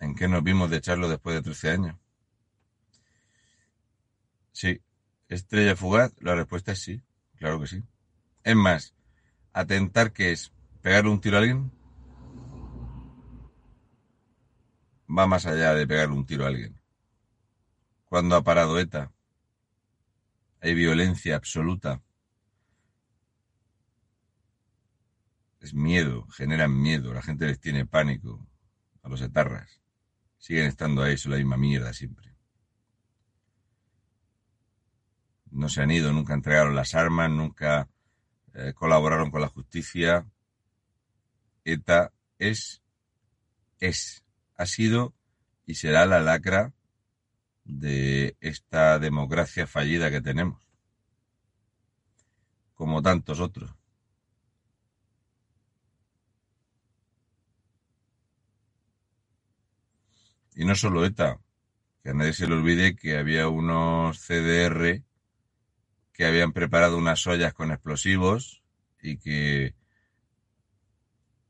¿En 0.00 0.14
qué 0.14 0.28
nos 0.28 0.42
vimos 0.42 0.70
de 0.70 0.78
echarlo 0.78 1.08
después 1.08 1.36
de 1.36 1.42
13 1.42 1.70
años? 1.70 1.96
Sí. 4.52 4.80
¿Estrella 5.28 5.76
fugaz? 5.76 6.12
La 6.20 6.34
respuesta 6.34 6.72
es 6.72 6.82
sí. 6.82 7.02
Claro 7.36 7.60
que 7.60 7.66
sí. 7.66 7.82
Es 8.44 8.56
más, 8.56 8.94
atentar 9.52 10.12
que 10.12 10.32
es 10.32 10.52
pegarle 10.82 11.10
un 11.10 11.20
tiro 11.20 11.36
a 11.36 11.40
alguien 11.40 11.72
va 15.08 15.26
más 15.26 15.46
allá 15.46 15.74
de 15.74 15.86
pegarle 15.86 16.14
un 16.14 16.26
tiro 16.26 16.44
a 16.44 16.48
alguien. 16.48 16.80
Cuando 18.04 18.36
ha 18.36 18.42
parado 18.42 18.78
ETA? 18.78 19.12
hay 20.60 20.74
violencia 20.74 21.36
absoluta. 21.36 22.02
Es 25.60 25.74
miedo, 25.74 26.26
generan 26.28 26.80
miedo, 26.80 27.12
la 27.12 27.22
gente 27.22 27.46
les 27.46 27.60
tiene 27.60 27.86
pánico 27.86 28.46
a 29.02 29.08
los 29.08 29.20
etarras. 29.20 29.80
Siguen 30.38 30.66
estando 30.66 31.02
ahí, 31.02 31.16
son 31.16 31.32
la 31.32 31.38
misma 31.38 31.56
mierda 31.56 31.92
siempre. 31.92 32.35
No 35.56 35.70
se 35.70 35.80
han 35.80 35.90
ido, 35.90 36.12
nunca 36.12 36.34
entregaron 36.34 36.76
las 36.76 36.94
armas, 36.94 37.30
nunca 37.30 37.88
eh, 38.52 38.74
colaboraron 38.74 39.30
con 39.30 39.40
la 39.40 39.48
justicia. 39.48 40.26
ETA 41.64 42.12
es, 42.38 42.82
es, 43.80 44.22
ha 44.58 44.66
sido 44.66 45.14
y 45.64 45.76
será 45.76 46.04
la 46.04 46.20
lacra 46.20 46.74
de 47.64 48.36
esta 48.40 48.98
democracia 48.98 49.66
fallida 49.66 50.10
que 50.10 50.20
tenemos, 50.20 50.60
como 52.74 53.00
tantos 53.00 53.40
otros. 53.40 53.74
Y 60.54 60.66
no 60.66 60.74
solo 60.74 61.02
ETA, 61.06 61.40
que 62.02 62.10
a 62.10 62.12
nadie 62.12 62.34
se 62.34 62.46
le 62.46 62.56
olvide 62.56 62.94
que 62.94 63.16
había 63.16 63.48
unos 63.48 64.20
CDR 64.20 65.02
que 66.16 66.24
habían 66.24 66.52
preparado 66.52 66.96
unas 66.96 67.26
ollas 67.26 67.52
con 67.52 67.70
explosivos 67.70 68.62
y 69.02 69.18
que 69.18 69.74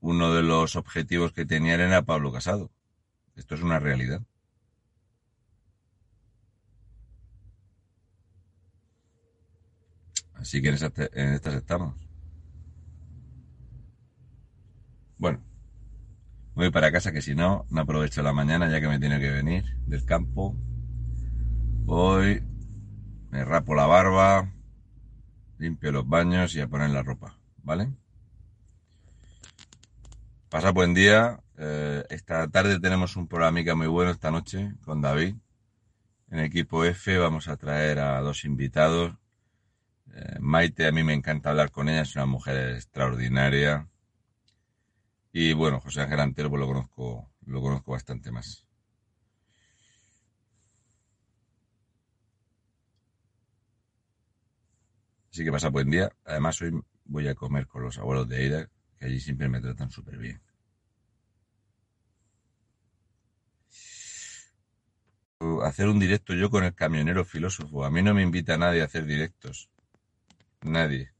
uno 0.00 0.34
de 0.34 0.42
los 0.42 0.74
objetivos 0.74 1.32
que 1.32 1.46
tenían 1.46 1.80
era 1.80 2.02
Pablo 2.02 2.32
Casado. 2.32 2.72
Esto 3.36 3.54
es 3.54 3.62
una 3.62 3.78
realidad. 3.78 4.22
Así 10.34 10.60
que 10.60 10.68
en, 10.68 10.74
estas 10.74 11.54
estamos. 11.54 11.94
Bueno, 15.16 15.44
voy 16.54 16.70
para 16.70 16.90
casa 16.90 17.12
que 17.12 17.22
si 17.22 17.36
no, 17.36 17.66
no 17.70 17.82
aprovecho 17.82 18.22
la 18.22 18.32
mañana 18.32 18.68
ya 18.68 18.80
que 18.80 18.88
me 18.88 18.98
tiene 18.98 19.20
que 19.20 19.30
venir 19.30 19.64
del 19.86 20.04
campo. 20.04 20.56
Voy, 21.84 22.42
me 23.30 23.44
rapo 23.44 23.74
la 23.74 23.86
barba, 23.86 24.55
limpio 25.58 25.92
los 25.92 26.08
baños 26.08 26.54
y 26.54 26.60
a 26.60 26.68
poner 26.68 26.90
la 26.90 27.02
ropa, 27.02 27.38
¿vale? 27.62 27.90
Pasa 30.48 30.70
buen 30.70 30.94
día. 30.94 31.40
Eh, 31.58 32.04
esta 32.10 32.48
tarde 32.48 32.78
tenemos 32.80 33.16
un 33.16 33.28
programa 33.28 33.74
muy 33.74 33.86
bueno 33.86 34.10
esta 34.10 34.30
noche 34.30 34.74
con 34.84 35.00
David. 35.00 35.34
En 36.30 36.40
equipo 36.40 36.84
F 36.84 37.18
vamos 37.18 37.48
a 37.48 37.56
traer 37.56 37.98
a 38.00 38.20
dos 38.20 38.44
invitados 38.44 39.14
eh, 40.16 40.38
Maite, 40.40 40.86
a 40.86 40.92
mí 40.92 41.04
me 41.04 41.12
encanta 41.12 41.50
hablar 41.50 41.70
con 41.70 41.88
ella, 41.88 42.02
es 42.02 42.16
una 42.16 42.26
mujer 42.26 42.74
extraordinaria. 42.74 43.86
Y 45.32 45.52
bueno, 45.52 45.80
José 45.80 46.00
Ángel 46.00 46.20
Antero 46.20 46.48
pues 46.48 46.60
lo 46.60 46.66
conozco, 46.66 47.30
lo 47.44 47.60
conozco 47.60 47.92
bastante 47.92 48.30
más. 48.30 48.65
Así 55.36 55.44
que 55.44 55.52
pasa 55.52 55.68
buen 55.68 55.90
día. 55.90 56.10
Además, 56.24 56.62
hoy 56.62 56.80
voy 57.04 57.28
a 57.28 57.34
comer 57.34 57.66
con 57.66 57.82
los 57.82 57.98
abuelos 57.98 58.26
de 58.26 58.36
Aida, 58.38 58.70
que 58.98 59.04
allí 59.04 59.20
siempre 59.20 59.50
me 59.50 59.60
tratan 59.60 59.90
súper 59.90 60.16
bien. 60.16 60.40
Hacer 65.62 65.88
un 65.88 65.98
directo 65.98 66.32
yo 66.32 66.48
con 66.48 66.64
el 66.64 66.74
camionero 66.74 67.22
filósofo. 67.22 67.84
A 67.84 67.90
mí 67.90 68.02
no 68.02 68.14
me 68.14 68.22
invita 68.22 68.56
nadie 68.56 68.80
a 68.80 68.86
hacer 68.86 69.04
directos. 69.04 69.68
Nadie. 70.62 71.12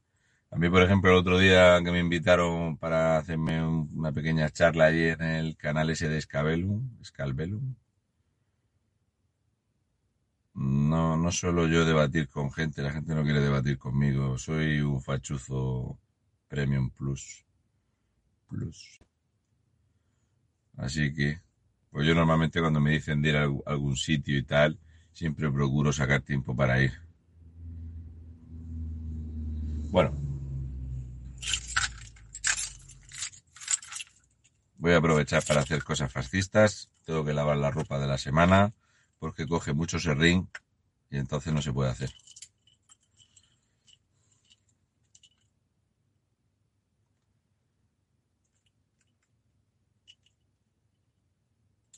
A 0.50 0.56
mí, 0.56 0.70
por 0.70 0.80
ejemplo, 0.80 1.10
el 1.10 1.18
otro 1.18 1.38
día 1.38 1.78
que 1.84 1.92
me 1.92 2.00
invitaron 2.00 2.78
para 2.78 3.18
hacerme 3.18 3.62
una 3.62 4.12
pequeña 4.12 4.48
charla 4.48 4.86
allí 4.86 5.08
en 5.08 5.20
el 5.20 5.58
canal 5.58 5.90
ese 5.90 6.08
de 6.08 6.22
Scabellum, 6.22 7.04
Scalbellum, 7.04 7.74
no, 10.56 11.18
no 11.18 11.30
suelo 11.32 11.66
yo 11.66 11.84
debatir 11.84 12.28
con 12.28 12.50
gente, 12.50 12.80
la 12.80 12.92
gente 12.92 13.14
no 13.14 13.22
quiere 13.22 13.40
debatir 13.40 13.76
conmigo. 13.78 14.38
Soy 14.38 14.80
un 14.80 15.02
fachuzo 15.02 15.98
Premium 16.48 16.90
Plus. 16.90 17.44
Plus. 18.48 18.98
Así 20.78 21.12
que, 21.12 21.40
pues 21.90 22.06
yo 22.06 22.14
normalmente 22.14 22.60
cuando 22.60 22.80
me 22.80 22.92
dicen 22.92 23.20
de 23.20 23.28
ir 23.28 23.36
a 23.36 23.42
algún 23.42 23.96
sitio 23.96 24.38
y 24.38 24.42
tal, 24.44 24.78
siempre 25.12 25.50
procuro 25.50 25.92
sacar 25.92 26.22
tiempo 26.22 26.56
para 26.56 26.82
ir. 26.82 26.92
Bueno. 29.90 30.12
Voy 34.78 34.92
a 34.92 34.98
aprovechar 34.98 35.44
para 35.44 35.60
hacer 35.60 35.84
cosas 35.84 36.10
fascistas. 36.10 36.90
Tengo 37.04 37.24
que 37.24 37.34
lavar 37.34 37.58
la 37.58 37.70
ropa 37.70 37.98
de 37.98 38.06
la 38.06 38.16
semana 38.16 38.72
porque 39.18 39.46
coge 39.46 39.72
mucho 39.72 39.98
serrín 39.98 40.48
y 41.10 41.18
entonces 41.18 41.52
no 41.52 41.62
se 41.62 41.72
puede 41.72 41.90
hacer. 41.90 42.10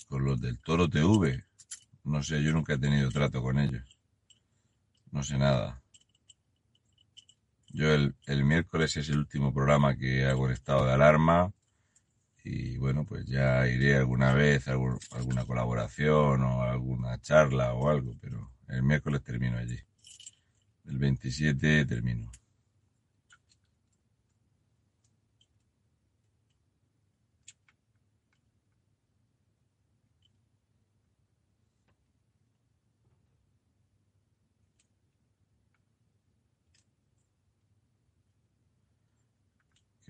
Con 0.09 0.25
los 0.25 0.41
del 0.41 0.59
Toro 0.61 0.89
TV. 0.89 1.45
No 2.05 2.23
sé, 2.23 2.43
yo 2.43 2.53
nunca 2.53 2.75
he 2.75 2.79
tenido 2.79 3.11
trato 3.11 3.43
con 3.43 3.59
ellos. 3.59 3.85
No 5.11 5.23
sé 5.23 5.37
nada. 5.37 5.83
Yo 7.69 7.93
el, 7.93 8.15
el, 8.27 8.45
miércoles 8.45 8.97
es 8.97 9.09
el 9.11 9.19
último 9.19 9.53
programa 9.53 9.97
que 9.97 10.25
hago 10.25 10.47
en 10.47 10.53
estado 10.53 10.87
de 10.87 10.93
alarma 10.93 11.53
y 12.45 12.77
bueno, 12.79 13.05
pues 13.05 13.27
ya 13.27 13.67
iré 13.69 13.97
alguna 13.97 14.33
vez 14.33 14.69
a 14.69 14.73
alguna 14.73 15.45
colaboración 15.47 16.43
o 16.43 16.63
alguna 16.63 17.21
charla 17.21 17.75
o 17.75 17.89
algo, 17.89 18.15
pero 18.21 18.51
el 18.69 18.83
miércoles 18.83 19.23
termino 19.23 19.59
allí. 19.59 19.79
El 20.87 20.99
27 20.99 21.85
termino. 21.87 22.33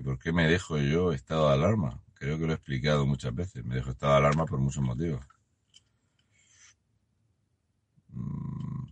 Por 0.02 0.18
qué 0.18 0.32
me 0.32 0.48
dejo 0.48 0.78
yo 0.78 1.12
estado 1.12 1.48
de 1.48 1.54
alarma? 1.54 2.00
Creo 2.18 2.36
que 2.36 2.46
lo 2.46 2.52
he 2.52 2.56
explicado 2.56 3.06
muchas 3.06 3.34
veces. 3.34 3.64
Me 3.64 3.76
dejo 3.76 3.90
estado 3.90 4.12
de 4.12 4.18
alarma 4.18 4.44
por 4.44 4.58
muchos 4.58 4.82
motivos. 4.82 5.24
Mm. 8.08 8.88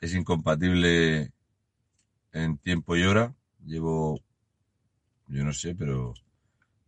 Es 0.00 0.14
incompatible 0.14 1.32
en 2.32 2.58
tiempo 2.58 2.96
y 2.96 3.04
hora. 3.04 3.34
Llevo, 3.64 4.20
yo 5.28 5.44
no 5.44 5.52
sé, 5.52 5.74
pero 5.74 6.14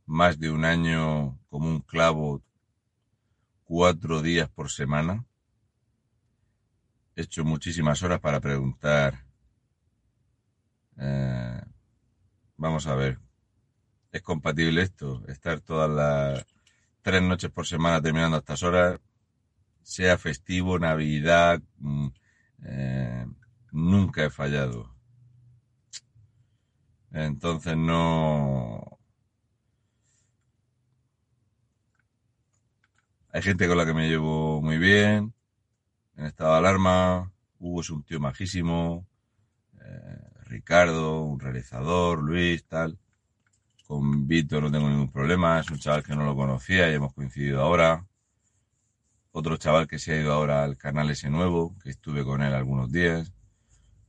más 0.06 0.38
de 0.38 0.50
un 0.50 0.64
año 0.64 1.38
como 1.48 1.68
un 1.68 1.80
clavo, 1.80 2.42
cuatro 3.64 4.20
días 4.20 4.48
por 4.48 4.70
semana. 4.70 5.24
He 7.14 7.22
hecho 7.22 7.44
muchísimas 7.44 8.02
horas 8.02 8.20
para 8.20 8.40
preguntar. 8.40 9.24
Eh, 10.96 11.62
vamos 12.56 12.86
a 12.86 12.94
ver, 12.96 13.20
¿es 14.18 14.22
compatible 14.22 14.82
esto? 14.82 15.22
Estar 15.28 15.60
todas 15.60 15.88
las 15.88 16.44
tres 17.02 17.22
noches 17.22 17.50
por 17.50 17.66
semana 17.66 18.02
terminando 18.02 18.36
a 18.36 18.40
estas 18.40 18.62
horas, 18.64 19.00
sea 19.82 20.18
festivo, 20.18 20.78
Navidad, 20.78 21.62
mm, 21.78 22.08
eh, 22.64 23.26
nunca 23.72 24.24
he 24.24 24.30
fallado. 24.30 24.92
Entonces 27.12 27.76
no... 27.76 28.98
Hay 33.30 33.42
gente 33.42 33.68
con 33.68 33.76
la 33.76 33.86
que 33.86 33.94
me 33.94 34.08
llevo 34.08 34.60
muy 34.60 34.78
bien, 34.78 35.32
en 36.16 36.26
estado 36.26 36.52
de 36.52 36.58
alarma. 36.58 37.32
Hugo 37.60 37.82
es 37.82 37.90
un 37.90 38.02
tío 38.02 38.18
majísimo. 38.18 39.06
Eh, 39.80 40.18
Ricardo, 40.46 41.22
un 41.22 41.38
realizador, 41.38 42.20
Luis, 42.22 42.64
tal. 42.66 42.98
Con 43.88 44.28
Víctor 44.28 44.64
no 44.64 44.70
tengo 44.70 44.86
ningún 44.90 45.10
problema. 45.10 45.60
Es 45.60 45.70
un 45.70 45.78
chaval 45.78 46.02
que 46.02 46.14
no 46.14 46.22
lo 46.26 46.36
conocía 46.36 46.90
y 46.90 46.94
hemos 46.94 47.14
coincidido 47.14 47.62
ahora. 47.62 48.06
Otro 49.32 49.56
chaval 49.56 49.88
que 49.88 49.98
se 49.98 50.12
ha 50.12 50.20
ido 50.20 50.34
ahora 50.34 50.62
al 50.62 50.76
canal 50.76 51.10
ese 51.10 51.30
nuevo, 51.30 51.74
que 51.82 51.88
estuve 51.88 52.22
con 52.22 52.42
él 52.42 52.52
algunos 52.52 52.92
días. 52.92 53.32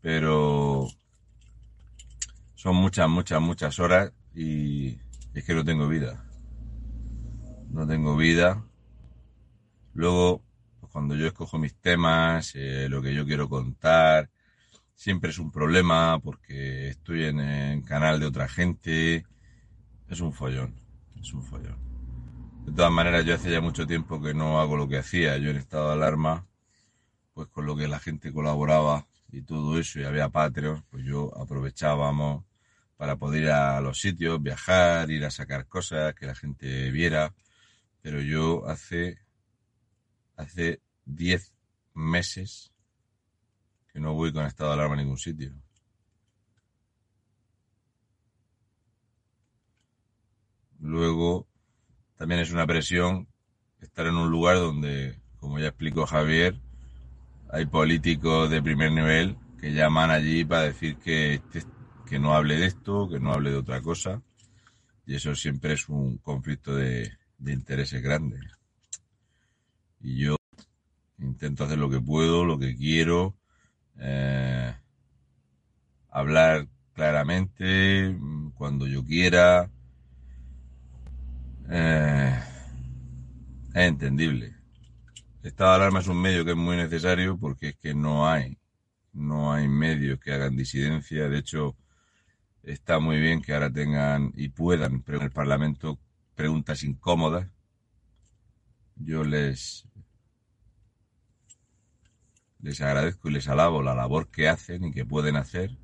Pero 0.02 0.86
son 2.56 2.76
muchas, 2.76 3.08
muchas, 3.08 3.42
muchas 3.42 3.80
horas 3.80 4.12
y 4.36 5.00
es 5.34 5.46
que 5.46 5.54
no 5.54 5.64
tengo 5.64 5.88
vida. 5.88 6.26
No 7.70 7.88
tengo 7.88 8.18
vida. 8.18 8.62
Luego, 9.94 10.44
pues 10.82 10.92
cuando 10.92 11.16
yo 11.16 11.26
escojo 11.26 11.58
mis 11.58 11.76
temas, 11.76 12.52
eh, 12.56 12.90
lo 12.90 13.02
que 13.02 13.14
yo 13.14 13.26
quiero 13.26 13.48
contar, 13.48 14.30
siempre 14.94 15.30
es 15.30 15.40
un 15.40 15.54
problema 15.54 16.20
porque 16.20 16.90
estoy 16.90 17.24
en 17.24 17.40
el 17.40 17.86
canal 17.86 18.20
de 18.20 18.26
otra 18.26 18.50
gente. 18.50 19.26
Es 20.10 20.22
un 20.22 20.34
follón, 20.34 20.74
es 21.22 21.32
un 21.34 21.44
follón. 21.44 21.78
De 22.66 22.72
todas 22.72 22.92
maneras, 22.92 23.24
yo 23.26 23.36
hace 23.36 23.52
ya 23.52 23.62
mucho 23.62 23.86
tiempo 23.86 24.20
que 24.20 24.34
no 24.34 24.60
hago 24.60 24.76
lo 24.76 24.88
que 24.88 24.98
hacía. 24.98 25.38
Yo 25.38 25.52
en 25.52 25.58
estado 25.58 25.88
de 25.88 25.94
alarma, 25.94 26.48
pues 27.34 27.48
con 27.50 27.68
lo 27.68 27.76
que 27.76 27.88
la 27.88 28.00
gente 28.00 28.34
colaboraba 28.34 29.08
y 29.32 29.44
todo 29.44 29.80
eso, 29.80 30.00
y 30.00 30.06
había 30.06 30.30
Patreon, 30.30 30.84
pues 30.90 31.06
yo 31.06 31.32
aprovechábamos 31.38 32.44
para 32.98 33.18
poder 33.18 33.44
ir 33.44 33.50
a 33.50 33.80
los 33.82 34.00
sitios, 34.00 34.42
viajar, 34.42 35.12
ir 35.12 35.24
a 35.26 35.32
sacar 35.32 35.68
cosas, 35.68 36.16
que 36.16 36.26
la 36.26 36.36
gente 36.36 36.90
viera. 36.90 37.34
Pero 38.02 38.20
yo 38.20 38.68
hace, 38.68 39.20
hace 40.36 40.82
10 41.06 41.54
meses 41.94 42.72
que 43.94 44.00
no 44.00 44.16
voy 44.16 44.34
con 44.34 44.46
estado 44.46 44.72
de 44.72 44.74
alarma 44.74 44.96
a 44.96 44.98
ningún 44.98 45.18
sitio. 45.18 45.54
Luego, 50.80 51.48
también 52.18 52.42
es 52.42 52.52
una 52.52 52.66
presión 52.66 53.28
estar 53.82 54.08
en 54.08 54.16
un 54.16 54.30
lugar 54.30 54.58
donde, 54.58 55.20
como 55.38 55.60
ya 55.60 55.68
explicó 55.68 56.06
Javier, 56.06 56.60
hay 57.52 57.66
políticos 57.66 58.50
de 58.50 58.62
primer 58.62 58.92
nivel 58.92 59.38
que 59.60 59.74
llaman 59.74 60.12
allí 60.12 60.46
para 60.46 60.64
decir 60.64 60.98
que 60.98 61.36
este 61.36 61.64
que 62.10 62.20
no 62.20 62.34
hable 62.34 62.58
de 62.58 62.66
esto, 62.66 63.08
que 63.08 63.20
no 63.20 63.32
hable 63.32 63.52
de 63.52 63.58
otra 63.58 63.82
cosa. 63.82 64.22
Y 65.06 65.16
eso 65.16 65.36
siempre 65.36 65.74
es 65.74 65.88
un 65.90 66.18
conflicto 66.18 66.76
de, 66.76 67.12
intereses 67.46 68.02
grandes. 68.02 68.42
Y 70.02 70.18
yo 70.24 70.36
intento 71.20 71.66
hacer 71.66 71.78
lo 71.78 71.90
que 71.90 72.02
puedo, 72.02 72.46
lo 72.46 72.58
que 72.58 72.76
quiero, 72.76 73.38
eh, 74.00 74.74
hablar 76.10 76.68
claramente 76.94 78.18
cuando 78.56 78.88
yo 78.88 79.06
quiera. 79.06 79.70
Eh, 81.72 82.40
es 83.74 83.84
entendible. 83.88 84.56
El 85.42 85.48
estado 85.48 85.72
de 85.72 85.76
alarma 85.78 86.00
es 86.00 86.08
un 86.08 86.22
medio 86.22 86.44
que 86.44 86.52
es 86.52 86.58
muy 86.58 86.76
necesario 86.76 87.38
porque 87.38 87.70
es 87.70 87.76
que 87.78 87.94
no 87.94 88.28
hay, 88.28 88.58
no 89.14 89.54
hay 89.54 89.68
medios 89.68 90.20
que 90.20 90.34
hagan 90.34 90.58
disidencia. 90.58 91.30
De 91.30 91.38
hecho, 91.38 91.78
está 92.64 93.00
muy 93.00 93.20
bien 93.20 93.42
que 93.42 93.54
ahora 93.54 93.72
tengan 93.72 94.32
y 94.36 94.50
puedan 94.50 95.04
en 95.08 95.22
el 95.22 95.32
Parlamento 95.32 96.00
preguntas 96.36 96.84
incómodas. 96.84 97.48
Yo 98.96 99.24
les 99.24 99.86
les 102.62 102.82
agradezco 102.82 103.30
y 103.30 103.34
les 103.34 103.48
alabo 103.48 103.82
la 103.82 103.96
labor 103.96 104.30
que 104.30 104.50
hacen 104.50 104.86
y 104.86 104.92
que 104.92 105.06
pueden 105.06 105.36
hacer. 105.36 105.78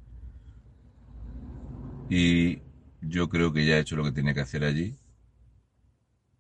Y 2.10 2.62
yo 3.02 3.30
creo 3.30 3.54
que 3.54 3.66
ya 3.66 3.78
he 3.78 3.80
hecho 3.80 3.96
lo 3.96 4.04
que 4.04 4.12
tenía 4.12 4.34
que 4.34 4.42
hacer 4.42 4.64
allí. 4.64 4.98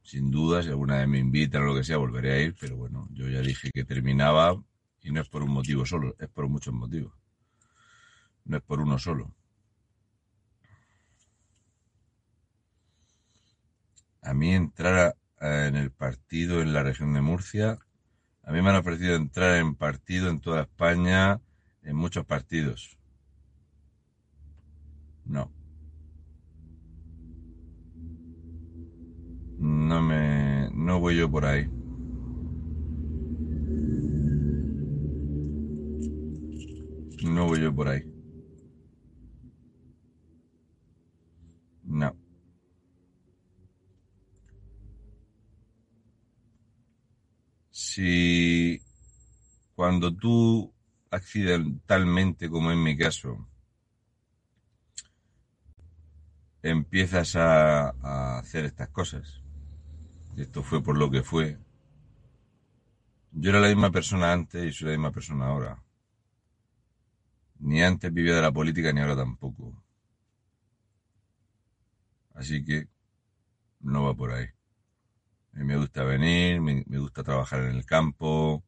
Sin 0.05 0.31
duda, 0.31 0.63
si 0.63 0.69
alguna 0.69 0.99
vez 0.99 1.07
me 1.07 1.19
invitan 1.19 1.63
o 1.63 1.65
lo 1.65 1.75
que 1.75 1.83
sea, 1.83 1.97
volveré 1.97 2.33
a 2.33 2.39
ir, 2.39 2.55
pero 2.59 2.77
bueno, 2.77 3.07
yo 3.11 3.27
ya 3.27 3.41
dije 3.41 3.71
que 3.73 3.83
terminaba 3.83 4.55
y 5.01 5.11
no 5.11 5.19
es 5.19 5.27
por 5.27 5.43
un 5.43 5.51
motivo 5.51 5.85
solo, 5.85 6.15
es 6.19 6.29
por 6.29 6.47
muchos 6.47 6.73
motivos. 6.73 7.13
No 8.45 8.57
es 8.57 8.63
por 8.63 8.79
uno 8.79 8.97
solo. 8.97 9.33
a 14.25 14.33
mí 14.33 14.53
entrar 14.53 15.15
en 15.39 15.75
el 15.75 15.91
partido 15.91 16.61
en 16.61 16.73
la 16.73 16.83
región 16.83 17.13
de 17.13 17.21
Murcia, 17.21 17.77
a 18.43 18.51
mí 18.51 18.61
me 18.61 18.69
han 18.71 18.75
ofrecido 18.77 19.15
entrar 19.15 19.57
en 19.57 19.75
partido 19.75 20.29
en 20.29 20.39
toda 20.39 20.63
España, 20.63 21.39
en 21.83 21.95
muchos 21.95 22.25
partidos. 22.25 22.97
No. 25.25 25.54
No 29.87 30.01
me. 30.01 30.69
No 30.73 30.99
voy 30.99 31.17
yo 31.17 31.29
por 31.29 31.45
ahí. 31.45 31.67
No 37.23 37.47
voy 37.47 37.61
yo 37.61 37.73
por 37.73 37.87
ahí. 37.89 38.03
No. 41.83 42.15
si 47.95 48.81
cuando 49.75 50.13
tú 50.15 50.73
accidentalmente, 51.11 52.49
como 52.49 52.71
en 52.71 52.83
mi 52.83 52.97
caso, 52.97 53.47
empiezas 56.61 57.35
a, 57.35 58.39
hacer 58.39 58.65
estas 58.65 58.89
cosas, 58.89 59.41
y 60.35 60.41
esto 60.41 60.63
fue 60.63 60.83
por 60.83 60.97
lo 60.97 61.09
que 61.09 61.23
fue, 61.23 61.57
yo 63.31 63.49
era 63.49 63.59
la 63.59 63.67
misma 63.67 63.91
persona 63.91 64.31
antes 64.31 64.65
y 64.65 64.71
soy 64.71 64.87
la 64.87 64.93
misma 64.93 65.11
persona 65.11 65.47
ahora. 65.47 65.83
Ni 67.59 67.81
antes 67.81 68.13
vivía 68.13 68.35
de 68.35 68.41
la 68.41 68.51
política 68.51 68.91
ni 68.93 69.01
ahora 69.01 69.15
tampoco. 69.15 69.83
Así 72.33 72.63
que 72.63 72.87
no 73.79 74.03
va 74.03 74.13
por 74.13 74.31
ahí 74.31 74.55
me 75.63 75.77
gusta 75.77 76.03
venir, 76.03 76.61
me, 76.61 76.83
gusta 76.99 77.23
trabajar 77.23 77.61
en 77.61 77.75
el 77.75 77.85
campo, 77.85 78.63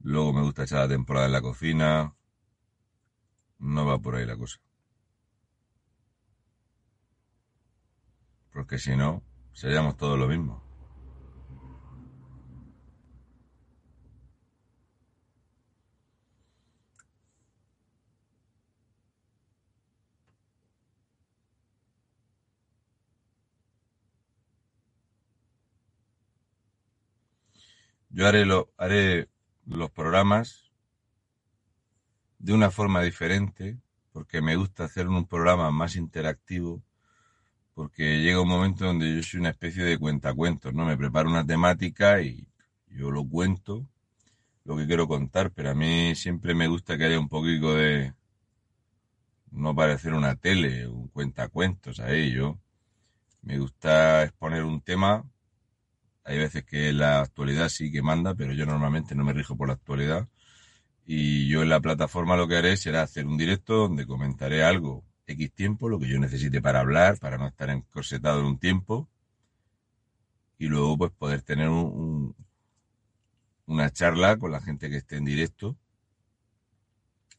luego 0.00 0.32
me 0.32 0.42
gusta 0.42 0.64
echar 0.64 0.80
la 0.80 0.88
temporada 0.88 1.26
en 1.26 1.32
la 1.32 1.42
cocina. 1.42 2.14
No 3.58 3.86
va 3.86 3.98
por 3.98 4.16
ahí 4.16 4.24
la 4.24 4.36
cosa. 4.36 4.58
Porque 8.52 8.78
si 8.78 8.96
no, 8.96 9.22
seríamos 9.52 9.96
todos 9.96 10.18
lo 10.18 10.28
mismo. 10.28 10.67
Yo 28.10 28.26
haré, 28.26 28.44
lo, 28.44 28.72
haré 28.76 29.28
los 29.66 29.90
programas 29.90 30.72
de 32.38 32.52
una 32.52 32.70
forma 32.70 33.02
diferente, 33.02 33.78
porque 34.12 34.40
me 34.40 34.56
gusta 34.56 34.84
hacer 34.84 35.08
un 35.08 35.26
programa 35.26 35.70
más 35.70 35.96
interactivo 35.96 36.82
porque 37.78 38.20
llega 38.20 38.40
un 38.40 38.48
momento 38.48 38.86
donde 38.86 39.14
yo 39.14 39.22
soy 39.22 39.38
una 39.38 39.50
especie 39.50 39.84
de 39.84 39.98
cuentacuentos, 39.98 40.74
¿no? 40.74 40.84
Me 40.84 40.96
preparo 40.96 41.30
una 41.30 41.46
temática 41.46 42.20
y 42.20 42.44
yo 42.88 43.12
lo 43.12 43.24
cuento, 43.24 43.88
lo 44.64 44.76
que 44.76 44.84
quiero 44.88 45.06
contar, 45.06 45.52
pero 45.52 45.70
a 45.70 45.74
mí 45.74 46.12
siempre 46.16 46.56
me 46.56 46.66
gusta 46.66 46.98
que 46.98 47.04
haya 47.04 47.20
un 47.20 47.28
poquito 47.28 47.76
de... 47.76 48.14
no 49.52 49.76
parecer 49.76 50.12
una 50.12 50.34
tele, 50.34 50.88
un 50.88 51.06
cuentacuentos 51.06 52.00
ahí, 52.00 52.32
yo... 52.32 52.58
Me 53.42 53.60
gusta 53.60 54.24
exponer 54.24 54.64
un 54.64 54.80
tema, 54.80 55.24
hay 56.28 56.36
veces 56.36 56.64
que 56.64 56.92
la 56.92 57.22
actualidad 57.22 57.70
sí 57.70 57.90
que 57.90 58.02
manda, 58.02 58.34
pero 58.34 58.52
yo 58.52 58.66
normalmente 58.66 59.14
no 59.14 59.24
me 59.24 59.32
rijo 59.32 59.56
por 59.56 59.68
la 59.68 59.74
actualidad. 59.74 60.28
Y 61.06 61.48
yo 61.48 61.62
en 61.62 61.70
la 61.70 61.80
plataforma 61.80 62.36
lo 62.36 62.46
que 62.46 62.56
haré 62.56 62.76
será 62.76 63.00
hacer 63.00 63.26
un 63.26 63.38
directo 63.38 63.74
donde 63.76 64.06
comentaré 64.06 64.62
algo 64.62 65.04
X 65.26 65.52
tiempo, 65.54 65.88
lo 65.88 65.98
que 65.98 66.06
yo 66.06 66.18
necesite 66.18 66.60
para 66.60 66.80
hablar, 66.80 67.18
para 67.18 67.38
no 67.38 67.46
estar 67.48 67.70
encorsetado 67.70 68.40
en 68.40 68.46
un 68.46 68.58
tiempo. 68.58 69.08
Y 70.58 70.66
luego 70.66 70.98
pues 70.98 71.12
poder 71.12 71.40
tener 71.40 71.70
un, 71.70 72.36
una 73.64 73.90
charla 73.90 74.36
con 74.36 74.52
la 74.52 74.60
gente 74.60 74.90
que 74.90 74.98
esté 74.98 75.16
en 75.16 75.24
directo, 75.24 75.78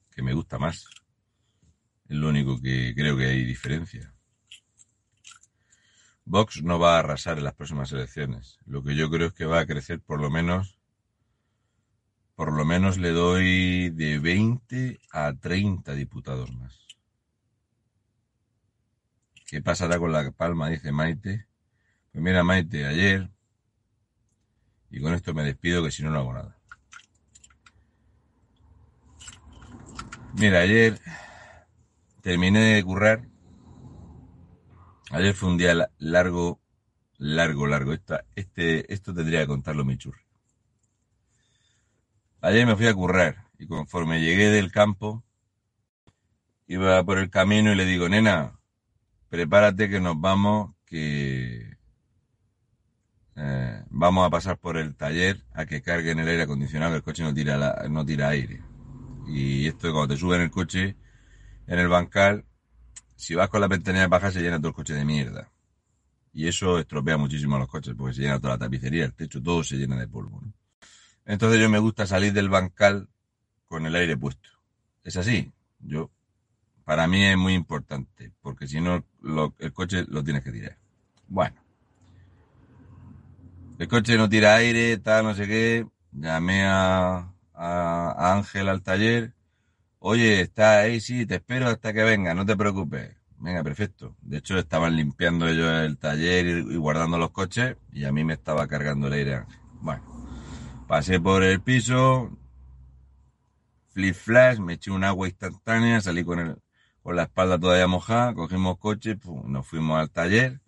que 0.10 0.24
me 0.24 0.34
gusta 0.34 0.58
más. 0.58 0.88
Es 2.08 2.18
lo 2.18 2.30
único 2.30 2.60
que 2.60 2.96
creo 2.96 3.16
que 3.16 3.28
hay 3.28 3.44
diferencia. 3.44 4.12
Vox 6.30 6.62
no 6.62 6.78
va 6.78 6.96
a 6.96 7.00
arrasar 7.00 7.40
en 7.40 7.44
las 7.44 7.56
próximas 7.56 7.92
elecciones. 7.92 8.60
Lo 8.68 8.84
que 8.84 8.96
yo 8.96 9.10
creo 9.10 9.30
es 9.30 9.34
que 9.34 9.46
va 9.46 9.62
a 9.62 9.66
crecer 9.66 10.00
por 10.00 10.22
lo 10.22 10.30
menos, 10.30 10.78
por 12.36 12.54
lo 12.54 12.66
menos 12.66 13.00
le 13.00 13.10
doy 13.10 13.90
de 13.90 14.20
20 14.20 15.00
a 15.12 15.34
30 15.34 15.96
diputados 15.96 16.54
más. 16.54 16.78
¿Qué 19.48 19.60
pasará 19.64 19.98
con 19.98 20.12
la 20.12 20.30
palma? 20.30 20.70
Dice 20.70 20.92
Maite. 20.92 21.48
Pues 22.12 22.24
mira, 22.24 22.44
Maite, 22.44 22.86
ayer, 22.86 23.32
y 24.92 25.02
con 25.02 25.16
esto 25.16 25.34
me 25.34 25.42
despido 25.42 25.84
que 25.84 25.90
si 25.90 26.04
no, 26.04 26.12
no 26.12 26.20
hago 26.20 26.34
nada. 26.34 26.56
Mira, 30.36 30.60
ayer 30.60 31.02
terminé 32.22 32.60
de 32.60 32.84
currar. 32.84 33.28
Ayer 35.12 35.34
fue 35.34 35.50
un 35.50 35.58
día 35.58 35.90
largo, 35.98 36.60
largo, 37.18 37.66
largo. 37.66 37.94
Esto, 37.94 38.20
este, 38.36 38.94
esto 38.94 39.14
tendría 39.14 39.42
que 39.42 39.48
contarlo 39.48 39.84
mi. 39.84 39.98
Ayer 42.42 42.66
me 42.68 42.76
fui 42.76 42.88
a 42.88 42.94
currar 42.94 43.48
y 43.58 43.68
conforme 43.68 44.22
llegué 44.22 44.50
del 44.50 44.72
campo, 44.72 45.24
iba 46.68 47.04
por 47.04 47.18
el 47.18 47.30
camino 47.30 47.74
y 47.74 47.76
le 47.76 47.86
digo, 47.86 48.08
nena, 48.08 48.60
prepárate 49.30 49.90
que 49.90 50.00
nos 50.00 50.20
vamos, 50.22 50.76
que 50.86 51.76
eh, 53.36 53.84
vamos 53.90 54.28
a 54.28 54.30
pasar 54.30 54.60
por 54.60 54.78
el 54.78 54.96
taller 54.96 55.44
a 55.54 55.66
que 55.66 55.82
carguen 55.82 56.20
el 56.20 56.28
aire 56.28 56.44
acondicionado, 56.44 56.96
el 56.96 57.04
coche 57.04 57.24
no 57.24 57.34
tira, 57.34 57.58
no 57.90 58.06
tira 58.06 58.30
aire. 58.30 58.62
Y 59.28 59.68
esto 59.68 59.92
cuando 59.92 60.14
te 60.14 60.20
suben 60.20 60.42
el 60.42 60.52
coche 60.52 60.96
en 61.68 61.80
el 61.80 61.88
bancal, 61.88 62.46
si 63.20 63.36
vas 63.36 63.50
con 63.50 63.60
la 63.60 63.68
ventanilla 63.68 64.08
baja 64.08 64.32
se 64.32 64.42
llena 64.42 64.60
todo 64.60 64.70
el 64.70 64.74
coche 64.74 64.94
de 64.94 65.04
mierda. 65.04 65.52
Y 66.32 66.48
eso 66.48 66.80
estropea 66.80 67.18
muchísimo 67.18 67.58
a 67.58 67.60
los 67.60 67.68
coches, 67.68 67.94
porque 67.98 68.14
se 68.16 68.22
llena 68.22 68.40
toda 68.40 68.54
la 68.54 68.60
tapicería, 68.60 69.04
el 69.04 69.14
techo, 69.14 69.44
todo 69.44 69.62
se 69.62 69.76
llena 69.76 69.98
de 69.98 70.08
polvo. 70.08 70.42
Entonces 71.26 71.60
yo 71.60 71.70
me 71.70 71.80
gusta 71.80 72.08
salir 72.08 72.32
del 72.32 72.48
bancal 72.48 73.10
con 73.68 73.86
el 73.86 73.94
aire 73.96 74.16
puesto. 74.16 74.50
Es 75.04 75.18
así. 75.18 75.52
Yo 75.80 76.10
para 76.86 77.08
mí 77.08 77.24
es 77.26 77.36
muy 77.38 77.56
importante, 77.56 78.32
porque 78.42 78.68
si 78.70 78.80
no, 78.80 79.04
el 79.60 79.74
coche 79.74 80.06
lo 80.08 80.24
tienes 80.24 80.42
que 80.42 80.54
tirar. 80.54 80.78
Bueno. 81.28 81.58
El 83.80 83.88
coche 83.90 84.18
no 84.18 84.30
tira 84.30 84.56
aire, 84.56 84.98
tal, 84.98 85.26
no 85.26 85.36
sé 85.36 85.46
qué. 85.46 85.86
Llamé 86.14 86.66
a, 86.66 87.34
Ángel 87.54 88.70
al 88.70 88.82
taller. 88.82 89.34
Oye, 90.00 90.42
está 90.42 90.80
ahí, 90.80 91.02
sí, 91.02 91.26
te 91.26 91.36
espero 91.36 91.68
hasta 91.68 91.94
que 91.94 92.04
venga, 92.04 92.34
no 92.34 92.46
te 92.46 92.56
preocupes. 92.56 93.16
Venga, 93.38 93.64
perfecto. 93.64 94.16
De 94.22 94.38
hecho, 94.38 94.58
estaban 94.58 94.96
limpiando 94.96 95.48
ellos 95.48 95.72
el 95.84 95.98
taller 95.98 96.46
y, 96.48 96.76
guardando 96.78 97.18
los 97.18 97.32
coches 97.32 97.78
y 97.92 98.06
a 98.06 98.12
mí 98.12 98.24
me 98.24 98.34
estaba 98.34 98.68
cargando 98.68 99.08
el 99.08 99.14
aire. 99.14 99.46
Bueno, 99.82 100.04
pasé 100.88 101.20
por 101.20 101.44
el 101.44 101.62
piso, 101.62 102.32
flip 103.90 104.16
flash, 104.16 104.60
me 104.60 104.74
eché 104.74 104.92
un 104.92 105.04
agua 105.04 105.28
instantánea, 105.28 106.02
salí 106.02 106.24
con 106.24 106.40
el, 106.40 106.58
con 107.04 107.16
la 107.16 107.24
espalda 107.24 107.60
todavía 107.60 107.88
mojada, 107.88 108.34
cogimos 108.34 108.78
coche, 108.78 109.18
nos 109.46 109.68
fuimos 109.68 110.00
al 110.00 110.10
taller 110.12 110.62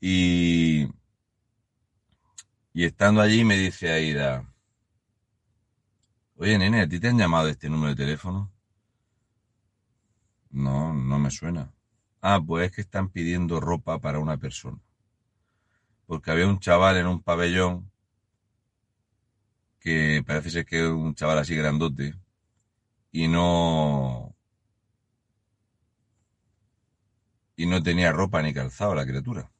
y, 0.00 0.88
y 2.72 2.84
estando 2.84 3.20
allí 3.20 3.44
me 3.44 3.56
dice 3.56 3.90
Aida, 3.92 4.49
oye 6.40 6.58
nene, 6.58 6.80
¿a 6.80 6.88
ti 6.88 6.98
te 6.98 7.08
han 7.08 7.18
llamado 7.18 7.48
este 7.48 7.68
número 7.68 7.90
de 7.94 8.02
teléfono? 8.04 8.50
No, 10.52 10.92
no 10.94 11.18
me 11.18 11.30
suena. 11.30 11.72
Ah, 12.22 12.40
pues 12.46 12.66
es 12.66 12.72
que 12.74 12.80
están 12.82 13.08
pidiendo 13.10 13.60
ropa 13.60 13.98
para 14.00 14.18
una 14.20 14.36
persona. 14.38 14.78
Porque 16.06 16.30
había 16.30 16.46
un 16.46 16.58
chaval 16.60 16.98
en 16.98 17.06
un 17.06 17.22
pabellón 17.22 17.90
que 19.80 20.22
parece 20.26 20.50
ser 20.50 20.64
que 20.66 20.80
es 20.80 20.86
un 20.88 21.14
chaval 21.14 21.38
así 21.38 21.54
grandote 21.56 22.14
y 23.12 23.28
no 23.28 24.34
y 27.56 27.66
no 27.66 27.80
tenía 27.82 28.10
ropa 28.12 28.42
ni 28.42 28.52
calzado 28.52 28.94
la 28.94 29.06
criatura. 29.06 29.50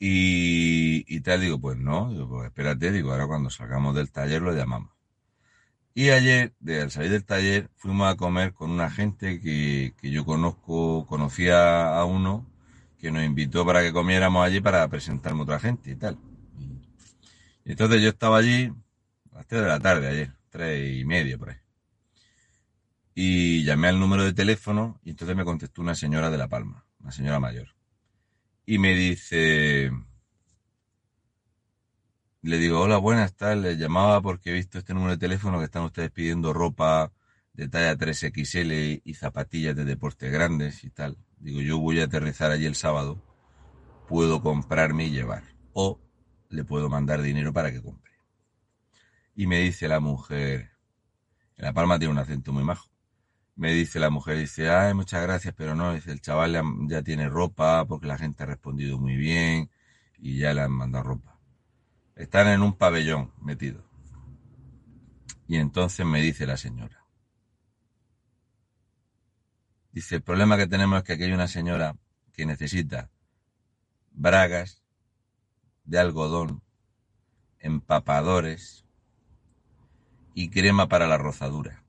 Y, 0.00 1.04
y 1.06 1.20
tal, 1.20 1.40
digo, 1.42 1.60
pues 1.60 1.76
no, 1.78 2.10
digo, 2.10 2.28
pues 2.28 2.46
espérate, 2.46 2.90
digo, 2.90 3.12
ahora 3.12 3.28
cuando 3.28 3.50
salgamos 3.50 3.94
del 3.94 4.10
taller 4.10 4.42
lo 4.42 4.52
llamamos. 4.52 4.90
Y 5.94 6.10
ayer, 6.10 6.54
de, 6.60 6.82
al 6.82 6.90
salir 6.90 7.10
del 7.10 7.24
taller, 7.24 7.70
fuimos 7.76 8.10
a 8.10 8.16
comer 8.16 8.54
con 8.54 8.70
una 8.70 8.90
gente 8.90 9.40
que, 9.40 9.94
que 10.00 10.10
yo 10.10 10.24
conozco, 10.24 11.06
conocía 11.06 11.96
a 11.96 12.04
uno 12.04 12.46
que 12.98 13.10
nos 13.10 13.24
invitó 13.24 13.66
para 13.66 13.82
que 13.82 13.92
comiéramos 13.92 14.44
allí 14.44 14.60
para 14.60 14.86
presentarme 14.88 15.40
a 15.40 15.42
otra 15.44 15.58
gente 15.60 15.90
y 15.90 15.96
tal. 15.96 16.18
Y 17.64 17.72
entonces 17.72 18.02
yo 18.02 18.10
estaba 18.10 18.38
allí 18.38 18.72
a 19.32 19.36
las 19.36 19.46
3 19.46 19.62
de 19.62 19.68
la 19.68 19.80
tarde 19.80 20.08
ayer, 20.08 20.32
tres 20.50 21.00
y 21.00 21.04
media 21.04 21.38
por 21.38 21.50
ahí 21.50 21.56
y 23.14 23.64
llamé 23.64 23.88
al 23.88 24.00
número 24.00 24.24
de 24.24 24.32
teléfono 24.32 24.98
y 25.04 25.10
entonces 25.10 25.36
me 25.36 25.44
contestó 25.44 25.82
una 25.82 25.94
señora 25.94 26.30
de 26.30 26.38
La 26.38 26.48
Palma, 26.48 26.86
una 27.00 27.12
señora 27.12 27.38
mayor. 27.40 27.68
Y 28.64 28.78
me 28.78 28.94
dice, 28.94 29.90
le 32.42 32.58
digo, 32.58 32.80
hola, 32.80 32.98
buenas 32.98 33.34
tardes, 33.34 33.62
le 33.62 33.76
llamaba 33.76 34.20
porque 34.22 34.50
he 34.50 34.52
visto 34.52 34.78
este 34.78 34.94
número 34.94 35.12
de 35.12 35.18
teléfono 35.18 35.58
que 35.58 35.64
están 35.64 35.84
ustedes 35.84 36.10
pidiendo 36.10 36.52
ropa 36.52 37.12
de 37.52 37.68
talla 37.68 37.96
3XL 37.96 39.02
y 39.04 39.14
zapatillas 39.14 39.76
de 39.76 39.84
deporte 39.84 40.30
grandes 40.30 40.84
y 40.84 40.90
tal. 40.90 41.18
Digo, 41.38 41.60
yo 41.60 41.78
voy 41.78 42.00
a 42.00 42.04
aterrizar 42.04 42.50
allí 42.50 42.66
el 42.66 42.74
sábado, 42.74 43.22
puedo 44.08 44.42
comprarme 44.42 45.06
y 45.06 45.10
llevar. 45.10 45.44
O 45.72 46.00
le 46.48 46.64
puedo 46.64 46.88
mandar 46.88 47.22
dinero 47.22 47.52
para 47.52 47.70
que 47.70 47.82
compre. 47.82 48.12
Y 49.34 49.46
me 49.46 49.60
dice 49.60 49.88
la 49.88 50.00
mujer, 50.00 50.70
en 51.56 51.64
La 51.64 51.72
Palma 51.72 51.98
tiene 51.98 52.12
un 52.12 52.18
acento 52.18 52.52
muy 52.52 52.64
majo 52.64 52.90
me 53.60 53.72
dice 53.74 54.00
la 54.00 54.08
mujer, 54.08 54.38
dice, 54.38 54.70
ay, 54.70 54.94
muchas 54.94 55.22
gracias, 55.22 55.52
pero 55.54 55.74
no, 55.74 55.92
dice, 55.92 56.12
el 56.12 56.22
chaval 56.22 56.58
ya, 56.88 57.02
tiene 57.02 57.28
ropa 57.28 57.84
porque 57.84 58.06
la 58.06 58.16
gente 58.16 58.42
ha 58.42 58.46
respondido 58.46 58.98
muy 58.98 59.16
bien 59.16 59.70
y 60.18 60.38
ya 60.38 60.54
le 60.54 60.62
han 60.62 60.72
mandado 60.72 61.04
ropa. 61.04 61.38
Están 62.20 62.48
en 62.48 62.60
un 62.60 62.74
pabellón 62.74 63.32
metido. 63.40 63.82
Y 65.48 65.56
entonces 65.56 66.04
me 66.04 66.20
dice 66.20 66.46
la 66.46 66.58
señora. 66.58 67.02
Dice, 69.90 70.16
el 70.16 70.22
problema 70.22 70.58
que 70.58 70.66
tenemos 70.66 70.98
es 70.98 71.04
que 71.04 71.14
aquí 71.14 71.22
hay 71.24 71.32
una 71.32 71.48
señora 71.48 71.96
que 72.34 72.44
necesita 72.44 73.10
bragas 74.10 74.82
de 75.84 75.98
algodón, 75.98 76.62
empapadores 77.58 78.84
y 80.34 80.50
crema 80.50 80.88
para 80.88 81.06
la 81.06 81.16
rozadura. 81.16 81.79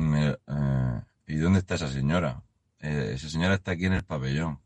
Eh, 0.00 1.02
¿Y 1.26 1.36
dónde 1.36 1.58
está 1.60 1.74
esa 1.74 1.88
señora? 1.88 2.42
Eh, 2.80 3.12
esa 3.14 3.28
señora 3.28 3.54
está 3.54 3.72
aquí 3.72 3.86
en 3.86 3.92
el 3.92 4.04
pabellón. 4.04 4.60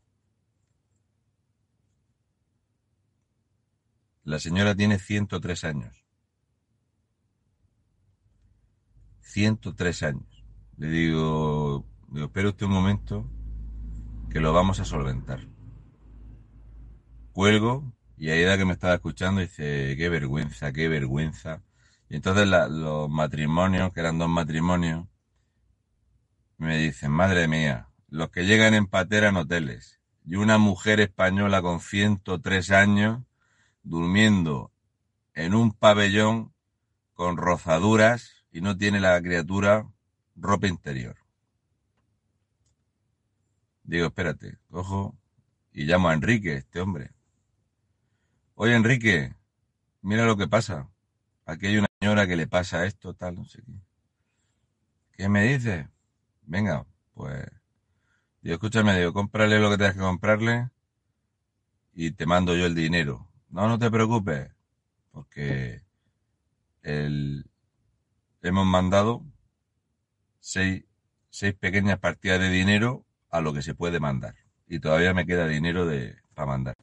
La 4.23 4.39
señora 4.39 4.73
tiene 4.75 4.97
103 4.97 5.63
años. 5.65 6.05
103 9.21 10.03
años. 10.03 10.45
Le 10.77 10.87
digo, 10.87 11.85
digo, 12.07 12.25
espere 12.25 12.49
usted 12.49 12.65
un 12.65 12.71
momento 12.71 13.29
que 14.29 14.39
lo 14.39 14.53
vamos 14.53 14.79
a 14.79 14.85
solventar. 14.85 15.47
Cuelgo 17.33 17.93
Y 18.17 18.29
Aida 18.29 18.57
que 18.57 18.65
me 18.65 18.73
estaba 18.73 18.95
escuchando 18.95 19.41
dice, 19.41 19.95
qué 19.97 20.07
vergüenza, 20.09 20.71
qué 20.71 20.87
vergüenza. 20.87 21.61
Y 22.09 22.15
entonces 22.15 22.47
los 22.47 23.09
matrimonios, 23.09 23.91
que 23.93 23.99
eran 23.99 24.17
dos 24.17 24.29
matrimonios, 24.29 25.05
me 26.57 26.77
dicen, 26.77 27.11
madre 27.11 27.47
mía, 27.47 27.89
los 28.09 28.29
que 28.29 28.45
llegan 28.45 28.73
en 28.73 28.87
patera 28.87 29.29
en 29.29 29.37
hoteles 29.37 29.99
y 30.25 30.35
una 30.35 30.57
mujer 30.57 30.99
española 30.99 31.61
con 31.61 31.79
103 31.79 32.71
años 32.71 33.23
durmiendo 33.83 34.71
en 35.33 35.53
un 35.53 35.71
pabellón 35.71 36.53
con 37.13 37.37
rozaduras 37.37 38.45
y 38.51 38.61
no 38.61 38.77
tiene 38.77 38.99
la 38.99 39.21
criatura 39.21 39.87
ropa 40.35 40.67
interior. 40.67 41.17
Digo, 43.83 44.07
espérate, 44.07 44.57
cojo 44.69 45.15
y 45.71 45.83
llamo 45.83 46.09
a 46.09 46.13
Enrique, 46.13 46.55
este 46.55 46.79
hombre. 46.79 47.11
Oye, 48.55 48.75
Enrique, 48.75 49.35
mira 50.01 50.25
lo 50.25 50.37
que 50.37 50.47
pasa. 50.47 50.89
Aquí 51.45 51.67
hay 51.67 51.77
una 51.77 51.87
señora 51.99 52.25
que 52.25 52.35
le 52.35 52.47
pasa 52.47 52.85
esto, 52.85 53.13
tal, 53.13 53.35
no 53.35 53.45
sé 53.45 53.61
qué. 53.63 53.73
¿Qué 55.11 55.29
me 55.29 55.43
dice? 55.43 55.89
Venga, 56.47 56.85
pues. 57.13 57.45
Digo, 58.41 58.55
escúchame, 58.55 58.97
digo, 58.97 59.13
cómprale 59.13 59.59
lo 59.59 59.69
que 59.71 59.77
tengas 59.77 59.95
que 59.95 60.01
comprarle 60.01 60.69
y 61.93 62.11
te 62.11 62.25
mando 62.25 62.55
yo 62.55 62.65
el 62.65 62.75
dinero. 62.75 63.27
No, 63.49 63.67
no 63.67 63.79
te 63.79 63.89
preocupes, 63.89 64.51
porque 65.11 65.81
el, 66.83 67.49
hemos 68.43 68.67
mandado 68.67 69.25
seis, 70.39 70.83
seis 71.29 71.55
pequeñas 71.55 71.99
partidas 71.99 72.39
de 72.39 72.49
dinero 72.49 73.05
a 73.31 73.41
lo 73.41 73.53
que 73.53 73.63
se 73.63 73.73
puede 73.75 73.99
mandar. 73.99 74.35
Y 74.67 74.79
todavía 74.79 75.13
me 75.13 75.25
queda 75.25 75.47
dinero 75.47 75.85
de, 75.85 76.17
para 76.35 76.47
mandar. 76.47 76.75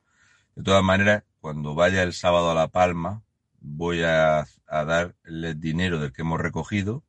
De 0.56 0.62
todas 0.62 0.82
maneras, 0.82 1.24
cuando 1.40 1.74
vaya 1.74 2.02
el 2.02 2.12
sábado 2.12 2.50
a 2.50 2.54
La 2.54 2.68
Palma, 2.68 3.22
voy 3.60 4.02
a, 4.02 4.40
a 4.66 4.84
darle 4.84 5.54
dinero 5.54 6.00
del 6.00 6.12
que 6.12 6.22
hemos 6.22 6.40
recogido, 6.40 7.04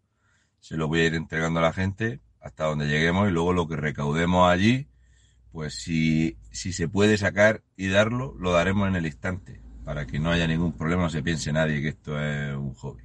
se 0.59 0.77
lo 0.77 0.87
voy 0.87 1.01
a 1.01 1.05
ir 1.05 1.15
entregando 1.15 1.59
a 1.59 1.63
la 1.63 1.73
gente 1.73 2.21
hasta 2.43 2.65
donde 2.65 2.87
lleguemos 2.87 3.29
y 3.29 3.31
luego 3.31 3.53
lo 3.53 3.67
que 3.67 3.77
recaudemos 3.77 4.51
allí, 4.51 4.87
pues 5.51 5.75
si, 5.75 6.37
si 6.51 6.73
se 6.73 6.89
puede 6.89 7.17
sacar 7.17 7.63
y 7.77 7.87
darlo, 7.87 8.35
lo 8.37 8.51
daremos 8.51 8.89
en 8.89 8.97
el 8.97 9.05
instante, 9.05 9.61
para 9.85 10.05
que 10.05 10.19
no 10.19 10.29
haya 10.29 10.45
ningún 10.45 10.73
problema, 10.73 11.03
no 11.03 11.09
se 11.09 11.23
piense 11.23 11.53
nadie 11.53 11.81
que 11.81 11.89
esto 11.89 12.19
es 12.19 12.53
un 12.53 12.73
hobby. 12.73 13.03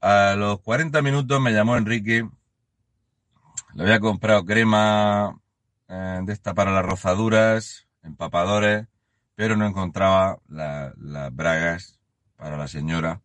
A 0.00 0.34
los 0.36 0.60
40 0.60 1.00
minutos 1.00 1.40
me 1.40 1.52
llamó 1.52 1.76
Enrique, 1.76 2.28
le 3.74 3.82
había 3.82 4.00
comprado 4.00 4.44
crema 4.44 5.40
eh, 5.88 6.20
de 6.24 6.32
esta 6.32 6.54
para 6.54 6.72
las 6.72 6.84
rozaduras, 6.84 7.86
empapadores, 8.02 8.88
pero 9.36 9.56
no 9.56 9.66
encontraba 9.66 10.38
las 10.48 11.34
bragas 11.34 12.00
para 12.36 12.56
la 12.56 12.68
señora, 12.68 13.22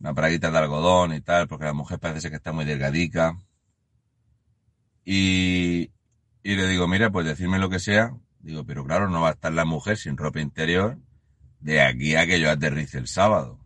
una 0.00 0.12
braguita 0.12 0.50
de 0.50 0.58
algodón 0.58 1.14
y 1.14 1.20
tal, 1.20 1.48
porque 1.48 1.64
la 1.64 1.72
mujer 1.72 1.98
parece 1.98 2.30
que 2.30 2.36
está 2.36 2.52
muy 2.52 2.64
delgadica. 2.64 3.36
Y, 5.04 5.90
y 6.42 6.56
le 6.56 6.68
digo, 6.68 6.86
mira, 6.88 7.10
pues 7.10 7.26
decirme 7.26 7.58
lo 7.58 7.70
que 7.70 7.78
sea. 7.78 8.14
Digo, 8.40 8.64
pero 8.64 8.84
claro, 8.84 9.08
no 9.08 9.22
va 9.22 9.30
a 9.30 9.32
estar 9.32 9.52
la 9.52 9.64
mujer 9.64 9.96
sin 9.96 10.16
ropa 10.16 10.40
interior 10.40 10.98
de 11.60 11.80
aquí 11.80 12.14
a 12.14 12.26
que 12.26 12.38
yo 12.40 12.50
aterrice 12.50 12.98
el 12.98 13.08
sábado. 13.08 13.58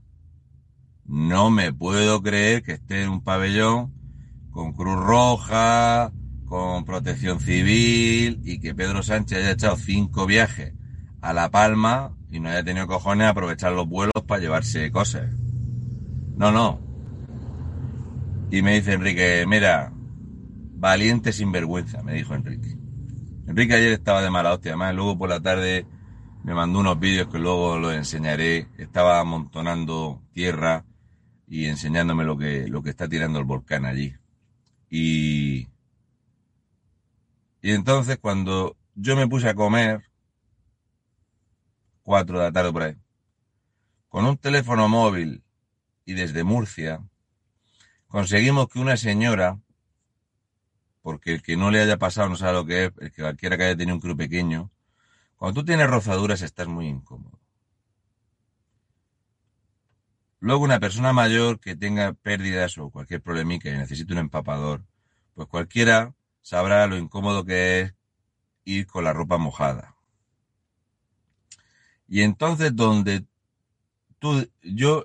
No 1.04 1.50
me 1.50 1.72
puedo 1.72 2.22
creer 2.22 2.62
que 2.62 2.72
esté 2.72 3.02
en 3.02 3.10
un 3.10 3.22
pabellón 3.22 3.92
con 4.50 4.72
Cruz 4.72 4.98
Roja, 4.98 6.12
con 6.46 6.84
Protección 6.84 7.40
Civil 7.40 8.40
y 8.44 8.58
que 8.60 8.74
Pedro 8.74 9.02
Sánchez 9.02 9.38
haya 9.38 9.50
echado 9.52 9.76
cinco 9.76 10.26
viajes 10.26 10.74
a 11.20 11.32
La 11.32 11.50
Palma 11.50 12.16
y 12.30 12.40
no 12.40 12.48
haya 12.48 12.64
tenido 12.64 12.86
cojones 12.86 13.26
a 13.26 13.30
aprovechar 13.30 13.72
los 13.72 13.88
vuelos 13.88 14.24
para 14.26 14.40
llevarse 14.40 14.90
cosas. 14.90 15.30
No, 16.40 16.50
no. 16.50 16.80
Y 18.50 18.62
me 18.62 18.72
dice 18.72 18.94
Enrique, 18.94 19.44
mira, 19.46 19.92
valiente 19.92 21.34
sin 21.34 21.52
vergüenza, 21.52 22.02
me 22.02 22.14
dijo 22.14 22.34
Enrique. 22.34 22.78
Enrique 23.46 23.74
ayer 23.74 23.92
estaba 23.92 24.22
de 24.22 24.30
mala 24.30 24.54
hostia, 24.54 24.70
además 24.70 24.94
luego 24.94 25.18
por 25.18 25.28
la 25.28 25.40
tarde 25.40 25.84
me 26.42 26.54
mandó 26.54 26.78
unos 26.78 26.98
vídeos 26.98 27.28
que 27.28 27.38
luego 27.38 27.78
los 27.78 27.92
enseñaré. 27.92 28.68
Estaba 28.78 29.20
amontonando 29.20 30.22
tierra 30.32 30.86
y 31.46 31.66
enseñándome 31.66 32.24
lo 32.24 32.38
que, 32.38 32.68
lo 32.68 32.82
que 32.82 32.88
está 32.88 33.06
tirando 33.06 33.38
el 33.38 33.44
volcán 33.44 33.84
allí. 33.84 34.14
Y, 34.88 35.68
y 37.60 37.72
entonces 37.72 38.16
cuando 38.16 38.78
yo 38.94 39.14
me 39.14 39.28
puse 39.28 39.46
a 39.46 39.54
comer, 39.54 40.04
cuatro 42.02 42.38
de 42.38 42.44
la 42.44 42.52
tarde 42.52 42.72
por 42.72 42.82
ahí, 42.84 42.96
con 44.08 44.24
un 44.24 44.38
teléfono 44.38 44.88
móvil 44.88 45.44
y 46.04 46.14
desde 46.14 46.44
Murcia, 46.44 47.02
conseguimos 48.08 48.68
que 48.68 48.78
una 48.78 48.96
señora, 48.96 49.58
porque 51.02 51.34
el 51.34 51.42
que 51.42 51.56
no 51.56 51.70
le 51.70 51.80
haya 51.80 51.98
pasado 51.98 52.28
no 52.28 52.36
sabe 52.36 52.52
lo 52.54 52.66
que 52.66 52.84
es, 52.86 52.92
el 53.00 53.12
que 53.12 53.22
cualquiera 53.22 53.56
que 53.56 53.64
haya 53.64 53.76
tenido 53.76 53.94
un 53.94 54.00
club 54.00 54.16
pequeño, 54.16 54.70
cuando 55.36 55.60
tú 55.60 55.66
tienes 55.66 55.88
rozaduras 55.88 56.42
estás 56.42 56.68
muy 56.68 56.86
incómodo. 56.86 57.38
Luego 60.40 60.64
una 60.64 60.80
persona 60.80 61.12
mayor 61.12 61.60
que 61.60 61.76
tenga 61.76 62.14
pérdidas 62.14 62.78
o 62.78 62.90
cualquier 62.90 63.22
problemica 63.22 63.68
y 63.68 63.76
necesite 63.76 64.12
un 64.12 64.20
empapador, 64.20 64.84
pues 65.34 65.48
cualquiera 65.48 66.14
sabrá 66.40 66.86
lo 66.86 66.96
incómodo 66.96 67.44
que 67.44 67.80
es 67.80 67.94
ir 68.64 68.86
con 68.86 69.04
la 69.04 69.12
ropa 69.12 69.36
mojada. 69.36 69.96
Y 72.08 72.22
entonces 72.22 72.74
donde 72.74 73.24
tú, 74.20 74.48
yo, 74.62 75.04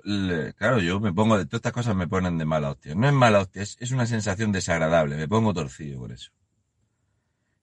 claro, 0.56 0.78
yo 0.78 1.00
me 1.00 1.12
pongo, 1.12 1.38
de 1.38 1.46
todas 1.46 1.58
estas 1.58 1.72
cosas 1.72 1.96
me 1.96 2.06
ponen 2.06 2.38
de 2.38 2.44
mala 2.44 2.70
hostia. 2.70 2.94
No 2.94 3.08
es 3.08 3.14
mala 3.14 3.40
hostia, 3.40 3.62
es, 3.62 3.90
una 3.90 4.06
sensación 4.06 4.52
desagradable, 4.52 5.16
me 5.16 5.26
pongo 5.26 5.52
torcido 5.52 5.98
por 5.98 6.12
eso. 6.12 6.30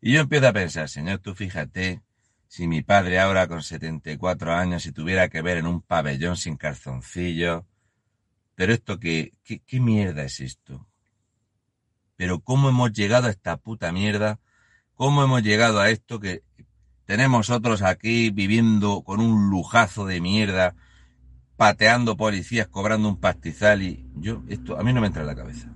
Y 0.01 0.13
yo 0.13 0.21
empiezo 0.21 0.47
a 0.49 0.53
pensar, 0.53 0.89
señor, 0.89 1.19
tú 1.19 1.33
fíjate, 1.35 2.01
si 2.47 2.67
mi 2.67 2.81
padre 2.81 3.19
ahora 3.19 3.47
con 3.47 3.63
74 3.63 4.53
años, 4.53 4.83
si 4.83 4.91
tuviera 4.91 5.29
que 5.29 5.41
ver 5.41 5.57
en 5.57 5.67
un 5.67 5.81
pabellón 5.81 6.35
sin 6.35 6.57
calzoncillo. 6.57 7.65
Pero 8.55 8.73
esto 8.73 8.99
qué, 8.99 9.31
qué, 9.43 9.59
qué 9.59 9.79
mierda 9.79 10.23
es 10.23 10.39
esto. 10.39 10.85
Pero 12.17 12.41
cómo 12.41 12.69
hemos 12.69 12.91
llegado 12.91 13.27
a 13.27 13.31
esta 13.31 13.57
puta 13.57 13.91
mierda, 13.91 14.39
cómo 14.93 15.23
hemos 15.23 15.41
llegado 15.41 15.79
a 15.79 15.89
esto 15.89 16.19
que 16.19 16.43
tenemos 17.05 17.49
otros 17.49 17.81
aquí 17.81 18.29
viviendo 18.29 19.03
con 19.03 19.19
un 19.19 19.49
lujazo 19.49 20.05
de 20.05 20.21
mierda, 20.21 20.75
pateando 21.63 22.17
policías, 22.17 22.67
cobrando 22.67 23.07
un 23.07 23.21
pastizal 23.21 23.83
y 23.83 24.05
yo, 24.15 24.43
esto 24.49 24.77
a 24.77 24.83
mí 24.83 24.91
no 24.91 24.99
me 24.99 25.07
entra 25.07 25.21
en 25.21 25.27
la 25.27 25.35
cabeza. 25.35 25.73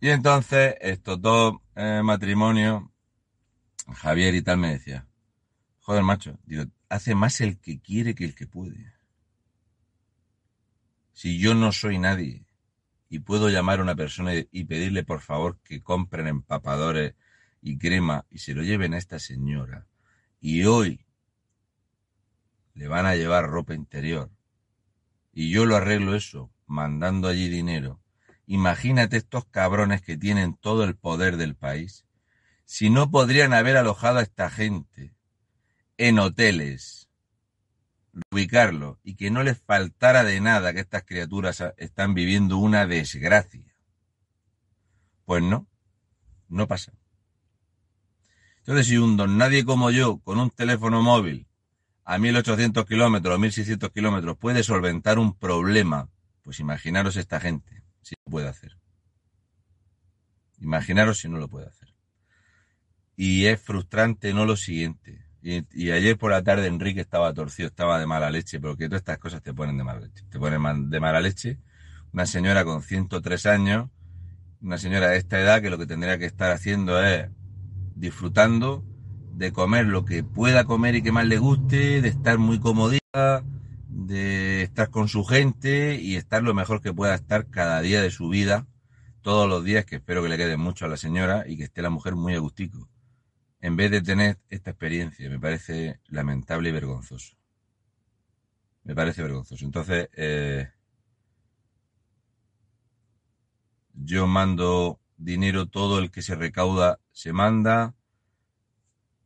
Y 0.00 0.08
entonces 0.08 0.74
estos 0.80 1.20
dos 1.20 1.56
eh, 1.76 2.00
matrimonios 2.02 2.84
Javier 3.94 4.34
y 4.34 4.40
tal 4.40 4.56
me 4.56 4.70
decía, 4.70 5.06
joder, 5.80 6.02
macho, 6.02 6.38
digo, 6.46 6.64
hace 6.88 7.14
más 7.14 7.42
el 7.42 7.58
que 7.60 7.78
quiere 7.78 8.14
que 8.14 8.24
el 8.24 8.34
que 8.34 8.46
puede. 8.46 8.90
Si 11.12 11.38
yo 11.38 11.54
no 11.54 11.72
soy 11.72 11.98
nadie 11.98 12.46
y 13.10 13.18
puedo 13.18 13.50
llamar 13.50 13.80
a 13.80 13.82
una 13.82 13.94
persona 13.94 14.32
y 14.50 14.64
pedirle 14.64 15.04
por 15.04 15.20
favor 15.20 15.58
que 15.62 15.82
compren 15.82 16.26
empapadores 16.26 17.16
y 17.60 17.76
crema 17.76 18.24
y 18.30 18.38
se 18.38 18.54
lo 18.54 18.62
lleven 18.62 18.94
a 18.94 18.98
esta 18.98 19.18
señora 19.18 19.86
y 20.40 20.64
hoy 20.64 21.04
le 22.80 22.88
van 22.88 23.04
a 23.04 23.14
llevar 23.14 23.44
ropa 23.46 23.74
interior 23.74 24.30
y 25.34 25.50
yo 25.50 25.66
lo 25.66 25.76
arreglo 25.76 26.14
eso 26.14 26.50
mandando 26.64 27.28
allí 27.28 27.50
dinero. 27.50 28.00
Imagínate 28.46 29.18
estos 29.18 29.44
cabrones 29.44 30.00
que 30.00 30.16
tienen 30.16 30.56
todo 30.56 30.84
el 30.84 30.96
poder 30.96 31.36
del 31.36 31.54
país 31.54 32.06
si 32.64 32.88
no 32.88 33.10
podrían 33.10 33.52
haber 33.52 33.76
alojado 33.76 34.18
a 34.18 34.22
esta 34.22 34.48
gente 34.48 35.14
en 35.98 36.18
hoteles, 36.18 37.10
ubicarlo 38.30 38.98
y 39.02 39.14
que 39.16 39.30
no 39.30 39.42
les 39.42 39.58
faltara 39.58 40.24
de 40.24 40.40
nada 40.40 40.72
que 40.72 40.80
estas 40.80 41.04
criaturas 41.04 41.62
están 41.76 42.14
viviendo 42.14 42.56
una 42.56 42.86
desgracia. 42.86 43.74
Pues 45.26 45.42
no, 45.42 45.68
no 46.48 46.66
pasa. 46.66 46.94
Entonces, 48.60 48.86
si 48.86 48.96
un 48.96 49.18
don 49.18 49.36
nadie 49.36 49.66
como 49.66 49.90
yo, 49.90 50.20
con 50.20 50.40
un 50.40 50.48
teléfono 50.48 51.02
móvil 51.02 51.49
a 52.10 52.18
1800 52.18 52.86
kilómetros 52.86 53.36
o 53.36 53.38
1600 53.38 53.92
kilómetros, 53.92 54.36
puede 54.36 54.64
solventar 54.64 55.20
un 55.20 55.38
problema, 55.38 56.08
pues 56.42 56.58
imaginaros 56.58 57.14
esta 57.16 57.38
gente, 57.38 57.84
si 58.02 58.16
lo 58.26 58.32
puede 58.32 58.48
hacer. 58.48 58.76
Imaginaros 60.58 61.18
si 61.18 61.28
no 61.28 61.38
lo 61.38 61.46
puede 61.46 61.68
hacer. 61.68 61.94
Y 63.14 63.46
es 63.46 63.62
frustrante, 63.62 64.34
no 64.34 64.44
lo 64.44 64.56
siguiente. 64.56 65.24
Y, 65.40 65.90
ayer 65.92 66.18
por 66.18 66.32
la 66.32 66.42
tarde 66.42 66.66
Enrique 66.66 67.00
estaba 67.00 67.32
torcido, 67.32 67.68
estaba 67.68 68.00
de 68.00 68.06
mala 68.06 68.28
leche, 68.28 68.58
porque 68.58 68.88
todas 68.88 69.02
estas 69.02 69.18
cosas 69.18 69.40
te 69.40 69.54
ponen 69.54 69.78
de 69.78 69.84
mala 69.84 70.00
leche. 70.00 70.24
Te 70.28 70.40
ponen 70.40 70.90
de 70.90 70.98
mala 70.98 71.20
leche. 71.20 71.60
Una 72.12 72.26
señora 72.26 72.64
con 72.64 72.82
103 72.82 73.46
años, 73.46 73.88
una 74.60 74.78
señora 74.78 75.10
de 75.10 75.16
esta 75.18 75.38
edad 75.40 75.62
que 75.62 75.70
lo 75.70 75.78
que 75.78 75.86
tendría 75.86 76.18
que 76.18 76.26
estar 76.26 76.50
haciendo 76.50 77.00
es 77.00 77.30
disfrutando 77.94 78.84
de 79.40 79.52
comer 79.54 79.86
lo 79.86 80.04
que 80.04 80.22
pueda 80.22 80.66
comer 80.66 80.96
y 80.96 81.02
que 81.02 81.12
más 81.12 81.26
le 81.26 81.38
guste, 81.38 82.02
de 82.02 82.08
estar 82.08 82.36
muy 82.36 82.60
comodita, 82.60 83.42
de 83.88 84.60
estar 84.64 84.90
con 84.90 85.08
su 85.08 85.24
gente 85.24 85.98
y 85.98 86.16
estar 86.16 86.42
lo 86.42 86.52
mejor 86.52 86.82
que 86.82 86.92
pueda 86.92 87.14
estar 87.14 87.48
cada 87.48 87.80
día 87.80 88.02
de 88.02 88.10
su 88.10 88.28
vida, 88.28 88.66
todos 89.22 89.48
los 89.48 89.64
días, 89.64 89.86
que 89.86 89.96
espero 89.96 90.22
que 90.22 90.28
le 90.28 90.36
quede 90.36 90.58
mucho 90.58 90.84
a 90.84 90.88
la 90.88 90.98
señora 90.98 91.44
y 91.48 91.56
que 91.56 91.64
esté 91.64 91.80
la 91.80 91.88
mujer 91.88 92.16
muy 92.16 92.34
agustico. 92.34 92.86
En 93.62 93.76
vez 93.76 93.90
de 93.90 94.02
tener 94.02 94.38
esta 94.50 94.72
experiencia, 94.72 95.30
me 95.30 95.40
parece 95.40 96.00
lamentable 96.08 96.68
y 96.68 96.72
vergonzoso. 96.72 97.34
Me 98.84 98.94
parece 98.94 99.22
vergonzoso. 99.22 99.64
Entonces, 99.64 100.10
eh, 100.12 100.68
yo 103.94 104.26
mando 104.26 105.00
dinero, 105.16 105.64
todo 105.64 105.98
el 105.98 106.10
que 106.10 106.20
se 106.20 106.34
recauda 106.34 107.00
se 107.10 107.32
manda 107.32 107.94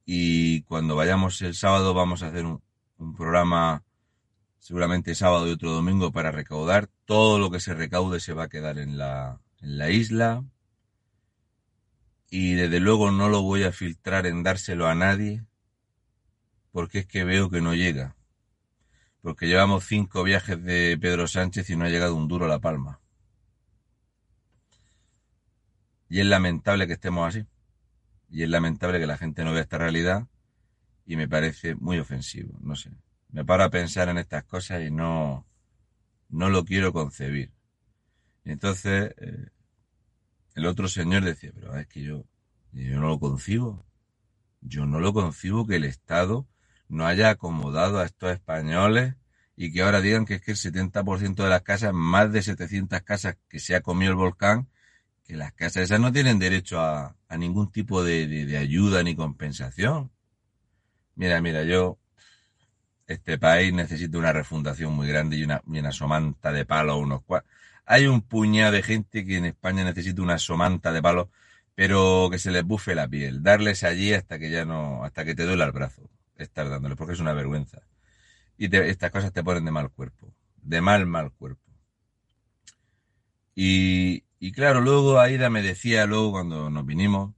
y 0.05 0.63
cuando 0.63 0.97
vayamos 0.97 1.41
el 1.43 1.55
sábado 1.55 1.95
vamos 1.95 2.23
a 2.23 2.29
hacer 2.29 2.45
un, 2.45 2.63
programa 3.17 3.83
seguramente 4.59 5.15
sábado 5.15 5.47
y 5.49 5.53
otro 5.53 5.73
domingo 5.73 6.13
para 6.13 6.31
recaudar. 6.31 6.89
Todo 7.05 7.39
lo 7.39 7.51
que 7.51 7.61
se 7.61 7.75
recaude 7.75 8.21
se 8.21 8.33
va 8.33 8.45
a 8.45 8.49
quedar 8.49 8.79
en 8.79 8.97
la, 8.99 9.41
en 9.61 9.79
la 9.79 9.91
isla. 9.91 10.45
Y 12.31 12.55
desde 12.55 12.81
luego 12.81 13.11
no 13.11 13.29
lo 13.29 13.43
voy 13.43 13.65
a 13.65 13.73
filtrar 13.73 14.27
en 14.27 14.43
dárselo 14.43 14.89
a 14.89 14.95
nadie, 14.95 15.45
porque 16.73 17.01
es 17.01 17.07
que 17.07 17.25
veo 17.25 17.51
que 17.51 17.61
no 17.61 17.75
llega. 17.75 18.17
Porque 19.23 19.47
llevamos 19.47 19.85
cinco 19.85 20.23
viajes 20.23 20.63
de 20.63 20.99
Pedro 21.01 21.27
Sánchez 21.27 21.71
y 21.71 21.77
no 21.77 21.85
ha 21.85 21.91
llegado 21.91 22.15
un 22.15 22.29
duro 22.29 22.47
a 22.47 22.49
La 22.49 22.59
Palma. 22.59 23.01
Y 26.09 26.21
es 26.21 26.27
lamentable 26.27 26.87
que 26.87 26.95
estemos 26.95 27.29
así 27.29 27.47
y 28.35 28.43
es 28.43 28.49
lamentable 28.49 28.99
que 28.99 29.07
la 29.07 29.17
gente 29.17 29.45
no 29.45 29.53
vea 29.53 29.63
esta 29.63 29.79
realidad 29.79 30.27
y 31.07 31.15
me 31.15 31.29
parece 31.29 31.77
muy 31.77 32.01
ofensivo, 32.01 32.59
no 32.61 32.75
sé. 32.75 32.91
Me 33.31 33.45
paro 33.45 33.63
a 33.63 33.71
pensar 33.71 34.09
en 34.09 34.19
estas 34.19 34.43
cosas 34.43 34.83
y 34.83 34.91
no, 34.91 35.47
no 36.31 36.49
lo 36.51 36.65
quiero 36.65 36.93
concebir. 36.93 37.53
Entonces 38.45 39.15
eh, 39.19 39.51
el 40.57 40.67
otro 40.67 40.89
señor 40.89 41.23
decía, 41.23 41.53
pero 41.55 41.77
es 41.77 41.87
que 41.87 42.03
yo, 42.03 42.25
yo 42.73 42.99
no 42.99 43.07
lo 43.07 43.21
concibo. 43.21 43.87
Yo 44.61 44.85
no 44.85 44.99
lo 44.99 45.13
concibo 45.13 45.65
que 45.65 45.77
el 45.77 45.85
Estado 45.85 46.49
no 46.89 47.07
haya 47.07 47.31
acomodado 47.31 48.01
a 48.01 48.05
estos 48.05 48.33
españoles 48.33 49.15
y 49.55 49.73
que 49.73 49.83
ahora 49.83 50.01
digan 50.01 50.25
que 50.25 50.35
es 50.35 50.43
que 50.43 50.51
el 50.51 50.57
70% 50.57 51.37
de 51.37 51.49
las 51.49 51.63
casas, 51.63 51.93
más 51.95 52.33
de 52.33 52.43
700 52.43 53.01
casas 53.03 53.37
que 53.49 53.61
se 53.61 53.77
ha 53.77 53.81
comido 53.81 54.11
el 54.11 54.17
volcán, 54.17 54.69
que 55.25 55.37
las 55.37 55.53
casas 55.53 55.85
esas 55.85 56.01
no 56.01 56.13
tienen 56.13 56.39
derecho 56.39 56.81
a, 56.81 57.17
ningún 57.37 57.73
tipo 57.73 58.05
de, 58.05 58.57
ayuda 58.57 59.03
ni 59.03 59.17
compensación. 59.17 60.13
Mira, 61.17 61.41
mira, 61.41 61.65
yo, 61.65 61.99
este 63.07 63.39
país 63.39 63.73
necesita 63.73 64.19
una 64.19 64.33
refundación 64.33 64.93
muy 64.93 65.09
grande 65.09 65.37
y 65.37 65.45
una, 65.45 65.63
una 65.67 65.93
somanta 65.93 66.53
de 66.53 66.65
palos, 66.65 66.99
unos 66.99 67.23
Hay 67.87 68.07
un 68.07 68.21
puñado 68.21 68.73
de 68.73 68.83
gente 68.83 69.25
que 69.25 69.39
en 69.39 69.47
España 69.47 69.83
necesita 69.85 70.23
una 70.23 70.39
somanta 70.39 70.93
de 70.93 71.03
palos, 71.03 71.29
pero 71.75 72.29
que 72.31 72.39
se 72.39 72.51
les 72.51 72.65
bufe 72.65 72.95
la 72.95 73.09
piel, 73.09 73.43
darles 73.43 73.83
allí 73.83 74.13
hasta 74.13 74.39
que 74.39 74.51
ya 74.51 74.65
no, 74.65 75.05
hasta 75.05 75.25
que 75.25 75.35
te 75.35 75.45
duela 75.45 75.65
el 75.65 75.73
brazo, 75.73 76.09
estar 76.37 76.69
dándoles, 76.69 76.97
porque 76.97 77.15
es 77.15 77.21
una 77.21 77.33
vergüenza. 77.33 77.81
Y 78.57 78.75
estas 78.77 79.11
cosas 79.11 79.33
te 79.33 79.43
ponen 79.43 79.65
de 79.65 79.73
mal 79.73 79.91
cuerpo, 79.91 80.33
de 80.63 80.81
mal, 80.81 81.07
mal 81.07 81.33
cuerpo. 81.33 81.63
Y, 83.57 84.24
y 84.45 84.53
claro, 84.53 84.83
luego 84.83 85.21
Aida 85.21 85.49
me 85.49 85.63
decía, 85.63 86.05
luego 86.05 86.33
cuando 86.33 86.69
nos 86.69 86.85
vinimos 86.85 87.35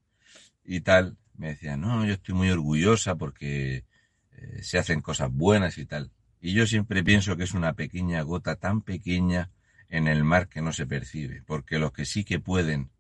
y 0.65 0.81
tal, 0.81 1.17
me 1.37 1.51
decía, 1.51 1.77
no, 1.77 2.05
yo 2.05 2.15
estoy 2.15 2.35
muy 2.35 2.51
orgullosa 2.51 3.15
porque 3.15 3.85
eh, 4.33 4.63
se 4.65 4.77
hacen 4.77 5.03
cosas 5.03 5.31
buenas 5.31 5.79
y 5.79 5.87
tal. 5.87 6.11
Y 6.41 6.53
yo 6.53 6.67
siempre 6.67 7.05
pienso 7.05 7.37
que 7.37 7.45
es 7.45 7.55
una 7.55 7.75
pequeña 7.75 8.23
gota 8.23 8.57
tan 8.57 8.83
pequeña 8.83 9.53
en 9.89 10.09
el 10.09 10.25
mar 10.25 10.49
que 10.49 10.61
no 10.61 10.73
se 10.73 10.85
percibe, 10.85 11.45
porque 11.47 11.79
los 11.79 11.93
que 11.93 12.05
sí 12.05 12.25
que 12.25 12.41
pueden 12.41 12.91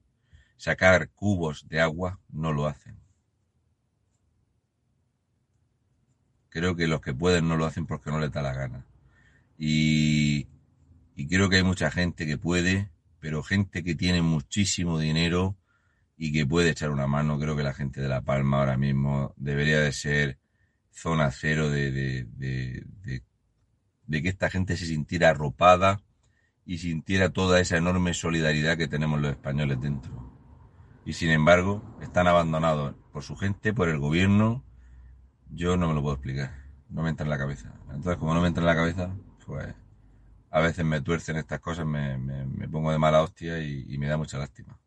sacar 0.56 1.10
cubos 1.10 1.66
de 1.68 1.80
agua 1.80 2.20
no 2.28 2.52
lo 2.52 2.68
hacen. 2.68 3.00
Creo 6.48 6.76
que 6.76 6.86
los 6.86 7.00
que 7.00 7.12
pueden 7.12 7.48
no 7.48 7.56
lo 7.56 7.66
hacen 7.66 7.86
porque 7.86 8.12
no 8.12 8.20
les 8.20 8.30
da 8.30 8.40
la 8.40 8.54
gana. 8.54 8.86
Y, 9.58 10.46
y 11.16 11.26
creo 11.26 11.48
que 11.48 11.56
hay 11.56 11.64
mucha 11.64 11.90
gente 11.90 12.24
que 12.24 12.38
puede 12.38 12.88
pero 13.26 13.42
gente 13.42 13.82
que 13.82 13.96
tiene 13.96 14.22
muchísimo 14.22 15.00
dinero 15.00 15.56
y 16.16 16.32
que 16.32 16.46
puede 16.46 16.70
echar 16.70 16.90
una 16.90 17.08
mano, 17.08 17.40
creo 17.40 17.56
que 17.56 17.64
la 17.64 17.74
gente 17.74 18.00
de 18.00 18.06
La 18.06 18.20
Palma 18.20 18.60
ahora 18.60 18.76
mismo 18.76 19.34
debería 19.36 19.80
de 19.80 19.90
ser 19.90 20.38
zona 20.92 21.32
cero 21.32 21.68
de, 21.68 21.90
de, 21.90 22.84
de, 24.06 24.22
que 24.22 24.28
esta 24.28 24.48
gente 24.48 24.76
se 24.76 24.86
sintiera 24.86 25.30
arropada 25.30 26.04
y 26.64 26.78
sintiera 26.78 27.30
toda 27.30 27.58
esa 27.58 27.76
enorme 27.76 28.14
solidaridad 28.14 28.78
que 28.78 28.86
tenemos 28.86 29.20
los 29.20 29.32
españoles 29.32 29.80
dentro. 29.80 30.32
Y 31.04 31.14
sin 31.14 31.30
embargo, 31.30 31.82
están 32.00 32.28
abandonados 32.28 32.94
por 33.12 33.24
su 33.24 33.34
gente, 33.34 33.74
por 33.74 33.88
el 33.88 33.98
gobierno. 33.98 34.64
Yo 35.50 35.76
no 35.76 35.88
me 35.88 35.94
lo 35.94 36.00
puedo 36.00 36.14
explicar. 36.14 36.54
No 36.90 37.02
me 37.02 37.10
entra 37.10 37.24
en 37.24 37.30
la 37.30 37.38
cabeza. 37.38 37.74
Entonces, 37.88 38.18
como 38.18 38.34
no 38.34 38.40
me 38.40 38.46
entra 38.46 38.62
en 38.62 38.66
la 38.66 38.76
cabeza, 38.76 39.16
pues 39.44 39.74
a 40.56 40.60
veces 40.60 40.86
me 40.86 41.02
tuercen 41.02 41.36
estas 41.36 41.60
cosas, 41.60 41.84
me, 41.84 42.66
pongo 42.68 42.90
de 42.90 42.96
mala 42.96 43.20
hostia 43.20 43.58
y, 43.58 43.98
me 43.98 44.06
da 44.06 44.16
mucha 44.16 44.38
lástima. 44.38 44.80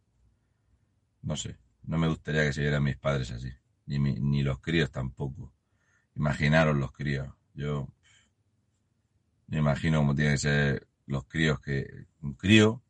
No 1.21 1.35
sé, 1.35 1.57
no 1.83 1.99
me 1.99 2.07
gustaría 2.07 2.43
que 2.43 2.53
se 2.53 2.61
vieran 2.61 2.81
mis 2.81 2.97
padres 2.97 3.29
así, 3.29 3.51
ni, 3.85 3.99
ni 3.99 4.41
los 4.41 4.59
críos 4.61 4.89
tampoco. 4.89 5.53
Imaginaros 6.15 6.75
los 6.75 6.91
críos. 6.91 7.27
Yo 7.53 7.87
me 9.45 9.59
imagino 9.59 9.99
cómo 9.99 10.15
tienen 10.15 10.33
que 10.33 10.39
ser 10.39 10.87
los 11.05 11.25
críos 11.25 11.59
que 11.59 12.07
un 12.23 12.33
crío 12.33 12.81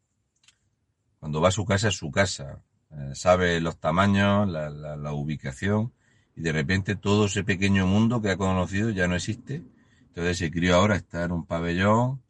cuando 1.19 1.41
va 1.41 1.49
a 1.49 1.51
su 1.51 1.65
casa 1.65 1.89
es 1.89 1.97
su 1.97 2.11
casa, 2.11 2.63
eh, 2.91 3.11
sabe 3.13 3.59
los 3.59 3.77
tamaños, 3.77 4.47
la, 4.47 4.69
la 4.69 5.11
ubicación 5.11 5.91
y 6.33 6.43
de 6.43 6.53
repente 6.53 6.95
todo 6.95 7.25
ese 7.25 7.43
pequeño 7.43 7.87
mundo 7.87 8.21
que 8.21 8.29
ha 8.29 8.37
conocido 8.37 8.89
ya 8.91 9.09
no 9.09 9.15
existe. 9.15 9.65
Entonces 10.07 10.37
ese 10.37 10.49
crío 10.49 10.75
ahora 10.75 10.95
está 10.95 11.25
en 11.25 11.33
un 11.33 11.45
pabellón 11.45 12.21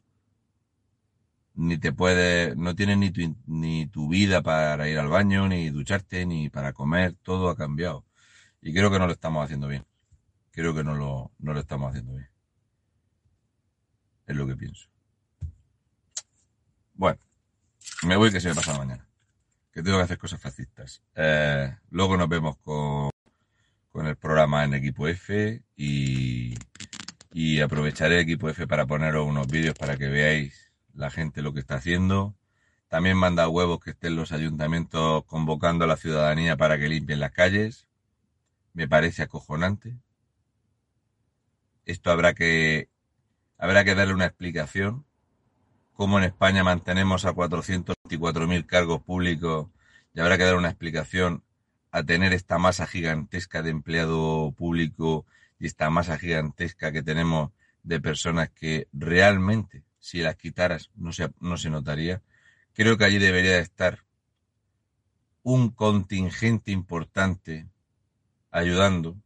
ni 1.60 1.76
te 1.76 1.92
puede, 1.92 2.56
no 2.56 2.74
tienes 2.74 2.96
ni 2.96 3.10
tu, 3.10 3.36
ni 3.46 3.86
tu 3.86 4.08
vida 4.08 4.40
para 4.40 4.88
ir 4.88 4.98
al 4.98 5.08
baño, 5.08 5.46
ni 5.46 5.68
ducharte, 5.68 6.24
ni 6.24 6.48
para 6.48 6.72
comer, 6.72 7.16
todo 7.22 7.50
ha 7.50 7.56
cambiado. 7.56 8.06
Y 8.62 8.72
creo 8.72 8.90
que 8.90 8.98
no 8.98 9.06
lo 9.06 9.12
estamos 9.12 9.44
haciendo 9.44 9.68
bien. 9.68 9.84
Creo 10.52 10.74
que 10.74 10.82
no 10.82 10.94
lo, 10.94 11.32
no 11.38 11.52
lo 11.52 11.60
estamos 11.60 11.90
haciendo 11.90 12.14
bien. 12.14 12.30
Es 14.26 14.36
lo 14.36 14.46
que 14.46 14.56
pienso. 14.56 14.88
Bueno, 16.94 17.20
me 18.06 18.16
voy 18.16 18.32
que 18.32 18.40
se 18.40 18.48
me 18.48 18.54
pasa 18.54 18.78
mañana. 18.78 19.06
Que 19.70 19.82
tengo 19.82 19.98
que 19.98 20.04
hacer 20.04 20.18
cosas 20.18 20.40
fascistas. 20.40 21.02
Eh, 21.14 21.76
luego 21.90 22.16
nos 22.16 22.28
vemos 22.30 22.56
con, 22.56 23.10
con 23.90 24.06
el 24.06 24.16
programa 24.16 24.64
en 24.64 24.72
Equipo 24.72 25.06
F 25.08 25.62
y, 25.76 26.54
y 27.32 27.60
aprovecharé 27.60 28.20
Equipo 28.20 28.48
F 28.48 28.66
para 28.66 28.86
poneros 28.86 29.26
unos 29.26 29.46
vídeos 29.46 29.74
para 29.74 29.98
que 29.98 30.08
veáis 30.08 30.69
la 30.94 31.10
gente 31.10 31.42
lo 31.42 31.52
que 31.52 31.60
está 31.60 31.76
haciendo. 31.76 32.34
También 32.88 33.16
manda 33.16 33.48
huevos 33.48 33.80
que 33.80 33.90
estén 33.90 34.16
los 34.16 34.32
ayuntamientos 34.32 35.24
convocando 35.24 35.84
a 35.84 35.88
la 35.88 35.96
ciudadanía 35.96 36.56
para 36.56 36.78
que 36.78 36.88
limpien 36.88 37.20
las 37.20 37.32
calles. 37.32 37.86
Me 38.72 38.88
parece 38.88 39.22
acojonante. 39.22 39.96
Esto 41.86 42.10
habrá 42.10 42.34
que, 42.34 42.88
habrá 43.58 43.84
que 43.84 43.94
darle 43.94 44.14
una 44.14 44.26
explicación. 44.26 45.04
Cómo 45.92 46.18
en 46.18 46.24
España 46.24 46.64
mantenemos 46.64 47.24
a 47.26 47.32
424.000 47.32 48.66
cargos 48.66 49.02
públicos 49.02 49.68
y 50.14 50.20
habrá 50.20 50.38
que 50.38 50.44
dar 50.44 50.56
una 50.56 50.70
explicación 50.70 51.44
a 51.92 52.02
tener 52.02 52.32
esta 52.32 52.58
masa 52.58 52.86
gigantesca 52.86 53.62
de 53.62 53.70
empleado 53.70 54.52
público 54.56 55.26
y 55.58 55.66
esta 55.66 55.90
masa 55.90 56.18
gigantesca 56.18 56.92
que 56.92 57.02
tenemos 57.02 57.50
de 57.82 58.00
personas 58.00 58.50
que 58.50 58.88
realmente 58.92 59.84
si 60.00 60.22
las 60.22 60.36
quitaras 60.36 60.90
no 60.96 61.12
se, 61.12 61.30
no 61.40 61.56
se 61.56 61.70
notaría. 61.70 62.22
Creo 62.72 62.96
que 62.96 63.04
allí 63.04 63.18
debería 63.18 63.58
estar 63.58 64.04
un 65.42 65.70
contingente 65.70 66.72
importante 66.72 67.68
ayudando, 68.50 69.16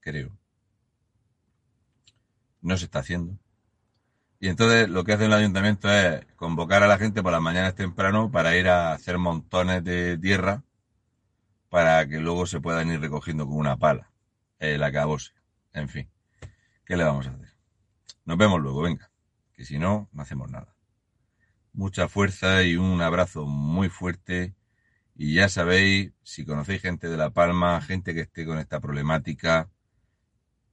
creo. 0.00 0.36
No 2.62 2.76
se 2.76 2.84
está 2.84 3.00
haciendo. 3.00 3.38
Y 4.38 4.48
entonces 4.48 4.88
lo 4.88 5.04
que 5.04 5.12
hace 5.12 5.26
el 5.26 5.32
ayuntamiento 5.32 5.92
es 5.92 6.24
convocar 6.36 6.82
a 6.82 6.88
la 6.88 6.98
gente 6.98 7.22
por 7.22 7.32
las 7.32 7.42
mañanas 7.42 7.74
temprano 7.74 8.30
para 8.30 8.56
ir 8.56 8.68
a 8.68 8.92
hacer 8.92 9.18
montones 9.18 9.84
de 9.84 10.16
tierra 10.16 10.62
para 11.68 12.08
que 12.08 12.18
luego 12.20 12.46
se 12.46 12.60
puedan 12.60 12.90
ir 12.90 13.00
recogiendo 13.00 13.46
con 13.46 13.56
una 13.56 13.76
pala 13.76 14.10
el 14.58 14.82
acabose. 14.82 15.32
En 15.72 15.88
fin, 15.88 16.08
¿qué 16.84 16.96
le 16.96 17.04
vamos 17.04 17.26
a 17.26 17.30
hacer? 17.30 17.54
Nos 18.24 18.38
vemos 18.38 18.60
luego, 18.60 18.82
venga 18.82 19.09
que 19.60 19.66
si 19.66 19.78
no, 19.78 20.08
no 20.12 20.22
hacemos 20.22 20.50
nada. 20.50 20.74
Mucha 21.74 22.08
fuerza 22.08 22.62
y 22.62 22.76
un 22.76 23.02
abrazo 23.02 23.44
muy 23.44 23.90
fuerte 23.90 24.54
Y 25.14 25.34
ya 25.34 25.50
sabéis, 25.50 26.14
si 26.22 26.46
conocéis 26.46 26.80
gente 26.80 27.10
de 27.10 27.18
La 27.18 27.28
Palma, 27.28 27.78
gente 27.82 28.14
que 28.14 28.22
esté 28.22 28.46
con 28.46 28.58
esta 28.58 28.80
problemática, 28.80 29.68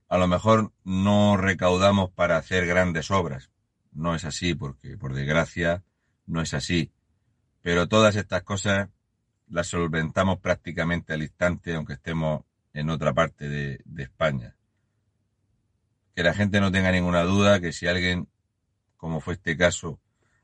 a 0.08 0.18
lo 0.18 0.30
mejor 0.30 0.72
no 0.86 1.36
recaudamos 1.36 2.12
para 2.12 2.38
hacer 2.38 2.66
grandes 2.66 3.12
obras. 3.12 3.52
No 3.92 4.16
es 4.16 4.24
así, 4.24 4.56
porque 4.56 4.98
por 4.98 5.14
desgracia 5.14 5.84
no 6.26 6.42
es 6.42 6.54
así. 6.54 6.94
Pero 7.62 7.90
todas 7.90 8.16
estas 8.16 8.44
cosas 8.44 8.88
las 9.50 9.68
solventamos 9.68 10.40
prácticamente 10.40 11.12
al 11.12 11.24
instante, 11.24 11.76
aunque 11.76 11.96
estemos 11.96 12.46
en 12.72 12.90
otra 12.90 13.14
parte 13.14 13.50
de, 13.50 13.82
de 13.84 14.04
España. 14.04 14.56
Que 16.16 16.24
la 16.24 16.34
gente 16.34 16.62
no 16.62 16.72
tenga 16.72 16.94
ninguna 16.94 17.24
duda 17.24 17.60
que 17.60 17.74
si 17.74 17.86
alguien, 17.86 18.30
como 18.98 19.22
fue 19.22 19.36
este 19.36 19.56
caso, 19.56 20.00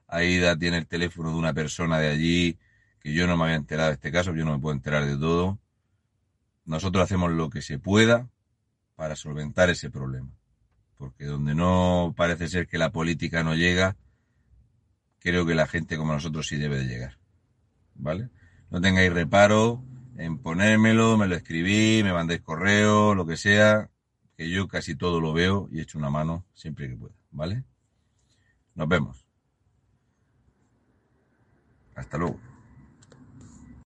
Aida 0.07 0.57
tiene 0.57 0.77
el 0.77 0.87
teléfono 0.87 1.31
de 1.31 1.37
una 1.37 1.53
persona 1.53 1.99
de 1.99 2.09
allí, 2.09 2.57
que 2.99 3.13
yo 3.13 3.27
no 3.27 3.35
me 3.35 3.45
había 3.45 3.55
enterado 3.55 3.89
de 3.89 3.95
este 3.95 4.11
caso, 4.11 4.33
yo 4.33 4.45
no 4.45 4.53
me 4.53 4.59
puedo 4.59 4.75
enterar 4.75 5.05
de 5.05 5.17
todo. 5.17 5.59
Nosotros 6.65 7.03
hacemos 7.03 7.31
lo 7.31 7.49
que 7.49 7.61
se 7.61 7.79
pueda 7.79 8.29
para 8.95 9.15
solventar 9.15 9.69
ese 9.69 9.89
problema. 9.89 10.29
Porque 10.97 11.25
donde 11.25 11.55
no 11.55 12.13
parece 12.15 12.47
ser 12.47 12.67
que 12.67 12.77
la 12.77 12.91
política 12.91 13.43
no 13.43 13.55
llega, 13.55 13.97
creo 15.19 15.45
que 15.45 15.55
la 15.55 15.67
gente 15.67 15.97
como 15.97 16.13
nosotros 16.13 16.47
sí 16.47 16.55
debe 16.55 16.77
de 16.77 16.85
llegar. 16.85 17.17
¿Vale? 17.95 18.29
No 18.69 18.79
tengáis 18.79 19.11
reparo 19.11 19.83
en 20.17 20.37
ponérmelo, 20.37 21.17
me 21.17 21.27
lo 21.27 21.35
escribí, 21.35 22.01
me 22.03 22.13
mandéis 22.13 22.41
correo, 22.41 23.15
lo 23.15 23.25
que 23.25 23.35
sea, 23.35 23.89
que 24.37 24.49
yo 24.49 24.67
casi 24.67 24.95
todo 24.95 25.19
lo 25.19 25.33
veo 25.33 25.67
y 25.71 25.81
echo 25.81 25.97
una 25.97 26.09
mano 26.09 26.45
siempre 26.53 26.87
que 26.87 26.95
pueda. 26.95 27.15
¿Vale? 27.31 27.63
Nos 28.75 28.87
vemos. 28.87 29.25
Hasta 31.95 32.17
luego. 32.17 32.39